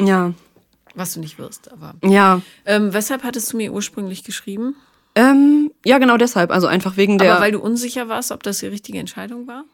[0.00, 0.34] Ja.
[0.94, 1.94] Was du nicht wirst, aber.
[2.04, 2.42] Ja.
[2.66, 4.74] Ähm, weshalb hattest du mir ursprünglich geschrieben?
[5.14, 6.50] Ähm, ja, genau deshalb.
[6.50, 7.32] Also einfach wegen der.
[7.32, 9.64] Aber weil du unsicher warst, ob das die richtige Entscheidung war?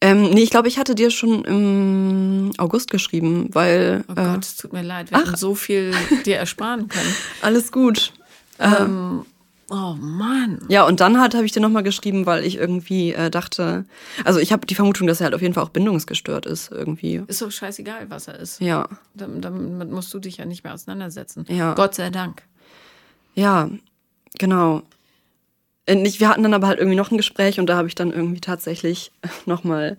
[0.00, 4.04] Ähm, nee, ich glaube, ich hatte dir schon im August geschrieben, weil.
[4.08, 5.26] Oh Gott, äh, es tut mir leid, wir ach.
[5.26, 5.92] hätten so viel
[6.24, 7.14] dir ersparen können.
[7.42, 8.12] Alles gut.
[8.58, 9.24] Ähm,
[9.70, 10.60] oh Mann.
[10.68, 13.84] Ja, und dann halt habe ich dir nochmal geschrieben, weil ich irgendwie äh, dachte,
[14.24, 17.22] also ich habe die Vermutung, dass er halt auf jeden Fall auch bindungsgestört ist irgendwie.
[17.26, 18.60] Ist doch scheißegal, was er ist.
[18.60, 18.88] Ja.
[19.14, 21.44] Damit, damit musst du dich ja nicht mehr auseinandersetzen.
[21.48, 21.74] Ja.
[21.74, 22.42] Gott sei Dank.
[23.34, 23.70] Ja,
[24.38, 24.82] genau.
[25.88, 28.12] Nicht, wir hatten dann aber halt irgendwie noch ein Gespräch und da habe ich dann
[28.12, 29.12] irgendwie tatsächlich
[29.46, 29.98] nochmal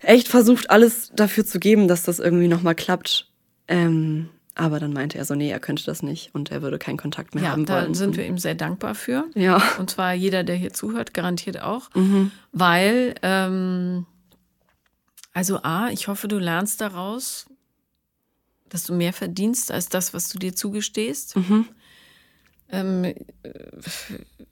[0.00, 3.30] echt versucht, alles dafür zu geben, dass das irgendwie nochmal klappt.
[3.68, 4.28] Ähm,
[4.58, 7.34] aber dann meinte er so, nee, er könnte das nicht und er würde keinen Kontakt
[7.34, 7.92] mehr ja, haben wollen.
[7.92, 9.26] Da sind wir ihm sehr dankbar für.
[9.34, 9.62] Ja.
[9.78, 11.94] Und zwar jeder, der hier zuhört, garantiert auch.
[11.94, 12.30] Mhm.
[12.52, 14.06] Weil, ähm,
[15.34, 17.46] also A, ich hoffe, du lernst daraus,
[18.70, 21.36] dass du mehr verdienst als das, was du dir zugestehst.
[21.36, 21.68] Mhm.
[22.70, 23.14] Ähm,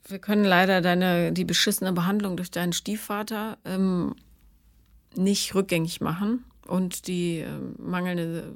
[0.07, 4.15] wir können leider deine, die beschissene Behandlung durch deinen Stiefvater ähm,
[5.17, 7.49] nicht rückgängig machen und die äh,
[7.79, 8.55] mangelnde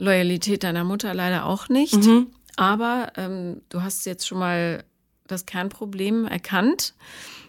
[0.00, 1.94] Loyalität deiner Mutter leider auch nicht.
[2.04, 2.28] Mhm.
[2.56, 4.84] Aber ähm, du hast jetzt schon mal
[5.26, 6.94] das Kernproblem erkannt.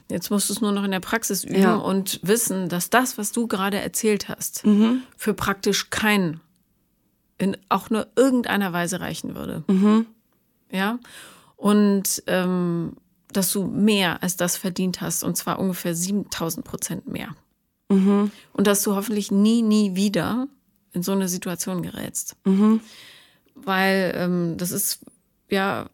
[0.10, 1.76] Jetzt musst du es nur noch in der Praxis üben Ja.
[1.76, 5.04] und wissen, dass das, was du gerade erzählt hast, Mhm.
[5.18, 6.42] für praktisch keinen
[7.38, 9.64] in auch nur irgendeiner Weise reichen würde.
[9.68, 10.06] Mhm.
[10.72, 11.00] Ja.
[11.56, 12.94] Und ähm,
[13.32, 17.30] dass du mehr als das verdient hast, und zwar ungefähr 7000 Prozent mehr.
[17.90, 18.32] Mhm.
[18.54, 20.48] Und dass du hoffentlich nie, nie wieder
[20.94, 22.36] in so eine Situation gerätst.
[22.46, 22.82] Mhm.
[23.56, 25.00] Weil ähm, das ist
[25.50, 25.90] ja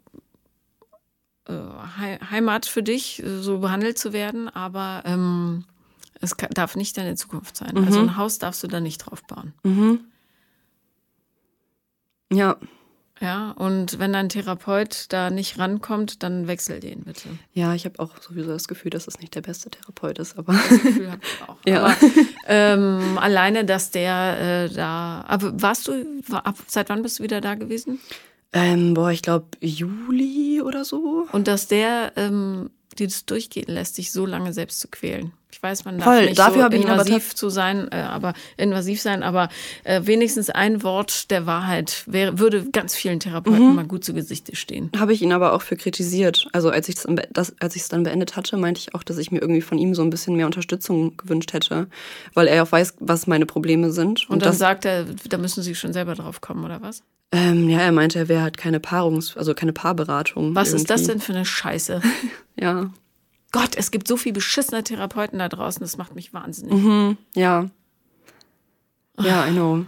[1.48, 1.54] äh,
[1.98, 5.66] Hei- Heimat für dich, so behandelt zu werden, aber ähm,
[6.20, 7.74] es darf nicht deine Zukunft sein.
[7.76, 7.86] Mhm.
[7.86, 9.54] Also ein Haus darfst du da nicht drauf bauen.
[9.64, 10.00] Mhm.
[12.32, 12.58] Ja.
[13.20, 17.30] Ja, und wenn dein Therapeut da nicht rankommt, dann wechsel den bitte.
[17.54, 20.54] Ja, ich habe auch sowieso das Gefühl, dass es nicht der beste Therapeut ist, aber
[20.54, 21.58] Das Gefühl hab ich auch.
[21.66, 21.86] Ja.
[21.86, 21.96] Aber
[22.48, 25.26] ähm, alleine, dass der äh, da.
[25.28, 28.00] Aber warst du, ab, seit wann bist du wieder da gewesen?
[28.54, 31.28] ähm, boah, ich glaube Juli oder so.
[31.32, 35.34] Und dass der ähm, dir das durchgehen lässt, dich so lange selbst zu quälen.
[35.52, 39.24] Ich weiß, man darf Voll, nicht dafür so invasiv zu sein, äh, aber invasiv sein,
[39.24, 39.50] aber
[39.84, 44.56] äh, wenigstens ein Wort der Wahrheit wäre, würde ganz vielen Therapeuten mal gut zu Gesichte
[44.56, 44.92] stehen.
[44.98, 46.48] Habe ich ihn aber auch für kritisiert.
[46.52, 49.18] Also als ich es das, als ich es dann beendet hatte, meinte ich auch, dass
[49.18, 51.88] ich mir irgendwie von ihm so ein bisschen mehr Unterstützung gewünscht hätte,
[52.34, 54.30] weil er auch weiß, was meine Probleme sind.
[54.30, 57.04] Und, dann das, sagt er, da müssen sie schon selber drauf kommen, oder was?
[57.32, 60.56] ähm, ja, er meinte, er wäre halt keine Paarungs, also keine Paarberatung.
[60.56, 61.12] Was ist das irgendwie.
[61.12, 62.02] denn für eine Scheiße?
[62.60, 62.90] Ja,
[63.52, 66.74] Gott, es gibt so viel beschissene Therapeuten da draußen, das macht mich wahnsinnig.
[66.74, 67.18] Mhm.
[67.34, 67.70] ja,
[69.20, 69.86] ja, I know.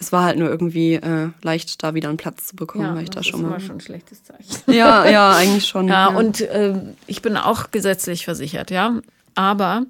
[0.00, 3.10] Es war halt nur irgendwie äh, leicht, da wieder einen Platz zu bekommen, weil ich
[3.10, 3.48] da das schon ist mal.
[3.56, 4.62] immer schon ein schlechtes Zeichen.
[4.72, 5.88] Ja, ja, eigentlich schon.
[5.88, 9.00] Ja, und ähm, ich bin auch gesetzlich versichert, ja.
[9.34, 9.86] Aber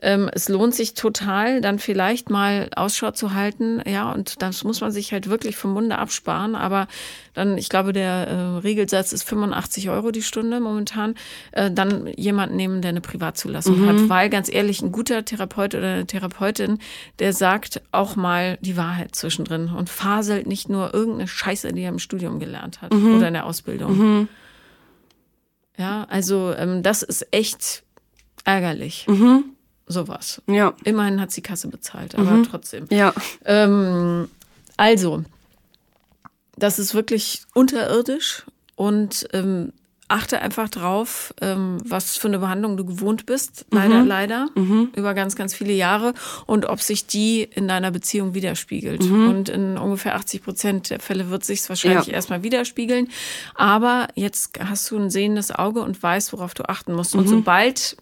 [0.00, 4.80] ähm, es lohnt sich total, dann vielleicht mal Ausschau zu halten, ja, und das muss
[4.80, 6.54] man sich halt wirklich vom Munde absparen.
[6.54, 6.86] Aber
[7.34, 11.14] dann, ich glaube, der äh, Regelsatz ist 85 Euro die Stunde momentan,
[11.52, 14.08] äh, dann jemanden nehmen, der eine Privatzulassung hat.
[14.08, 16.78] Weil ganz ehrlich, ein guter Therapeut oder eine Therapeutin,
[17.18, 21.88] der sagt auch mal die Wahrheit zwischendrin und faselt nicht nur irgendeine Scheiße, die er
[21.90, 24.28] im Studium gelernt hat oder in der Ausbildung.
[25.76, 27.84] Ja, also ähm, das ist echt
[28.44, 29.06] ärgerlich.
[29.88, 30.42] Sowas.
[30.46, 32.86] Ja, Immerhin hat sie Kasse bezahlt, aber trotzdem.
[32.90, 33.12] ja.
[33.44, 34.28] Ähm,
[34.76, 35.24] also,
[36.56, 38.44] das ist wirklich unterirdisch
[38.76, 39.72] und ähm,
[40.10, 43.66] achte einfach drauf, ähm, was für eine Behandlung du gewohnt bist.
[43.70, 44.48] Leider, leider.
[44.54, 46.14] Über ganz, ganz viele Jahre.
[46.46, 49.02] Und ob sich die in deiner Beziehung widerspiegelt.
[49.02, 52.14] Und in ungefähr 80 Prozent der Fälle wird sich wahrscheinlich Ja.
[52.14, 53.08] erstmal widerspiegeln.
[53.54, 57.14] Aber jetzt hast du ein sehendes Auge und weißt, worauf du achten musst.
[57.14, 57.98] Und sobald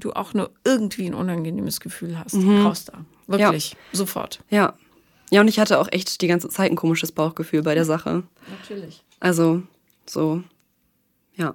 [0.00, 3.04] du auch nur irgendwie ein unangenehmes Gefühl hast, raus da.
[3.26, 3.76] Wirklich.
[3.92, 4.40] Sofort.
[4.50, 4.74] Ja.
[5.30, 8.24] Ja, und ich hatte auch echt die ganze Zeit ein komisches Bauchgefühl bei der Sache.
[8.50, 9.04] Natürlich.
[9.20, 9.62] Also,
[10.04, 10.42] so,
[11.36, 11.54] ja.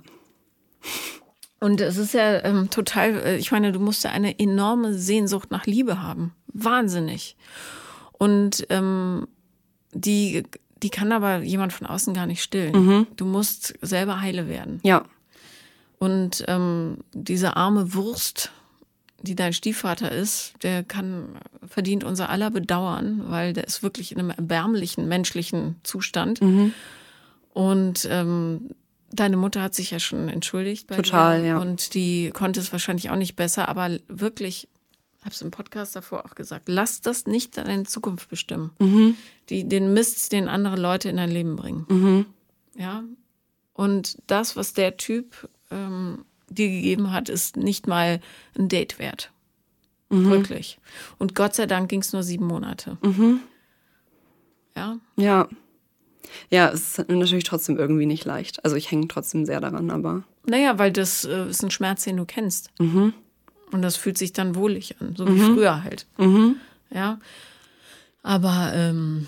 [1.60, 5.52] Und es ist ja ähm, total, äh, ich meine, du musst ja eine enorme Sehnsucht
[5.52, 6.34] nach Liebe haben.
[6.48, 7.36] Wahnsinnig.
[8.14, 9.28] Und ähm,
[9.92, 10.44] die,
[10.82, 13.08] die kann aber jemand von außen gar nicht stillen.
[13.16, 14.80] Du musst selber heile werden.
[14.84, 15.06] Ja,
[15.98, 18.52] Und ähm, diese arme Wurst,
[19.22, 24.20] die dein Stiefvater ist, der kann, verdient unser aller Bedauern, weil der ist wirklich in
[24.20, 26.42] einem erbärmlichen menschlichen Zustand.
[27.54, 28.70] Und ähm,
[29.12, 30.88] deine Mutter hat sich ja schon entschuldigt.
[30.88, 31.48] Bei Total, dir.
[31.48, 31.58] ja.
[31.58, 34.68] Und die konnte es wahrscheinlich auch nicht besser, aber wirklich,
[35.22, 38.72] habe es im Podcast davor auch gesagt, lass das nicht deine Zukunft bestimmen.
[38.80, 39.16] Mhm.
[39.50, 42.26] Die, den Mist, den andere Leute in dein Leben bringen.
[42.76, 43.04] Ja.
[43.74, 48.20] Und das, was der Typ ähm, dir gegeben hat, ist nicht mal
[48.58, 49.32] ein Date wert.
[50.10, 50.80] Wirklich.
[51.18, 52.98] Und Gott sei Dank ging es nur sieben Monate.
[54.76, 54.98] Ja.
[55.16, 55.48] ja.
[56.50, 58.64] Ja, es ist natürlich trotzdem irgendwie nicht leicht.
[58.64, 62.18] Also ich hänge trotzdem sehr daran, aber Naja, weil das äh, ist ein Schmerz, den
[62.18, 62.72] du kennst.
[62.80, 63.14] Und
[63.82, 66.08] das fühlt sich dann wohlig an, so wie früher halt.
[66.92, 67.20] Ja.
[68.24, 69.28] Aber ähm,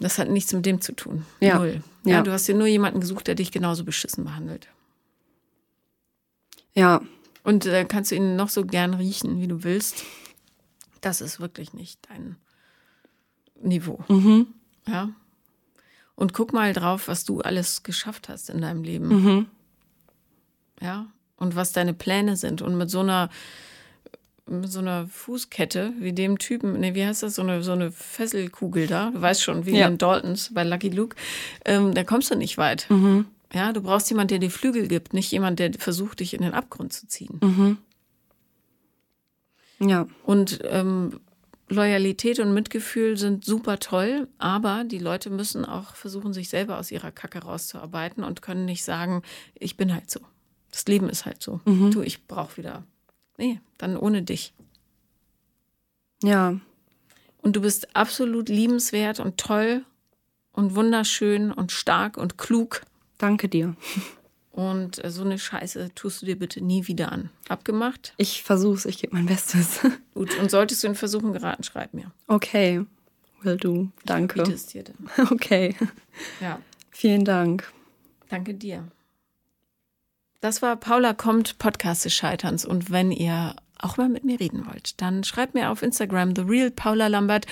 [0.00, 1.24] das hat nichts mit dem zu tun.
[1.40, 1.58] Ja.
[1.58, 1.82] Null.
[2.04, 2.22] Ja, Ja.
[2.22, 4.68] du hast dir nur jemanden gesucht, der dich genauso beschissen behandelt.
[6.76, 7.00] Ja,
[7.42, 10.04] Und äh, kannst du ihn noch so gern riechen, wie du willst.
[11.00, 12.36] Das ist wirklich nicht dein
[13.62, 13.98] Niveau.
[14.86, 15.10] Ja.
[16.14, 19.48] Und guck mal drauf, was du alles geschafft hast in deinem Leben.
[20.80, 21.06] Ja.
[21.36, 22.62] Und was deine Pläne sind.
[22.62, 23.28] Und mit so einer,
[24.46, 27.34] mit so einer Fußkette wie dem Typen, nee, wie heißt das?
[27.34, 29.10] So eine, so eine Fesselkugel da.
[29.10, 29.86] Du weißt schon, wie Ja.
[29.88, 31.14] in Daltons bei Lucky Luke.
[31.64, 32.88] Ähm, da kommst du nicht weit.
[33.52, 36.52] Ja, du brauchst jemanden, der dir Flügel gibt, nicht jemand, der versucht, dich in den
[36.54, 37.78] Abgrund zu ziehen.
[39.78, 41.20] ja, Und ähm,
[41.68, 46.92] Loyalität und Mitgefühl sind super toll, aber die Leute müssen auch versuchen, sich selber aus
[46.92, 49.22] ihrer Kacke rauszuarbeiten und können nicht sagen,
[49.54, 50.20] ich bin halt so.
[50.70, 51.60] Das Leben ist halt so.
[51.64, 51.90] Mhm.
[51.90, 52.84] Du, ich brauche wieder.
[53.38, 54.52] Nee, dann ohne dich.
[56.22, 56.58] Ja.
[57.38, 59.84] Und du bist absolut liebenswert und toll
[60.52, 62.82] und wunderschön und stark und klug.
[63.18, 63.74] Danke dir.
[64.52, 67.28] Und so eine Scheiße tust du dir bitte nie wieder an.
[67.48, 68.14] Abgemacht?
[68.16, 69.80] Ich versuch's, ich gebe mein Bestes.
[70.14, 72.10] Gut, und solltest du in Versuchen geraten, schreib mir.
[72.26, 72.84] Okay,
[73.42, 73.90] will du.
[74.06, 74.40] Danke.
[74.42, 74.96] Es dir denn?
[75.30, 75.76] Okay.
[76.40, 76.58] Ja.
[76.90, 77.70] Vielen Dank.
[78.30, 78.88] Danke dir.
[80.40, 82.64] Das war Paula kommt, Podcast des Scheiterns.
[82.64, 86.42] Und wenn ihr auch mal mit mir reden wollt, dann schreibt mir auf Instagram The
[86.42, 87.46] Real Paula Lambert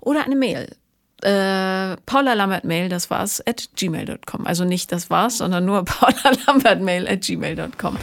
[0.00, 0.76] oder eine Mail
[1.22, 4.46] äh, Paula Lambert Mail, das war's, at gmail.com.
[4.46, 7.96] Also nicht das war's, sondern nur Paula Lambert Mail at gmail.com.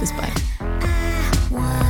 [0.00, 1.88] Bis bald.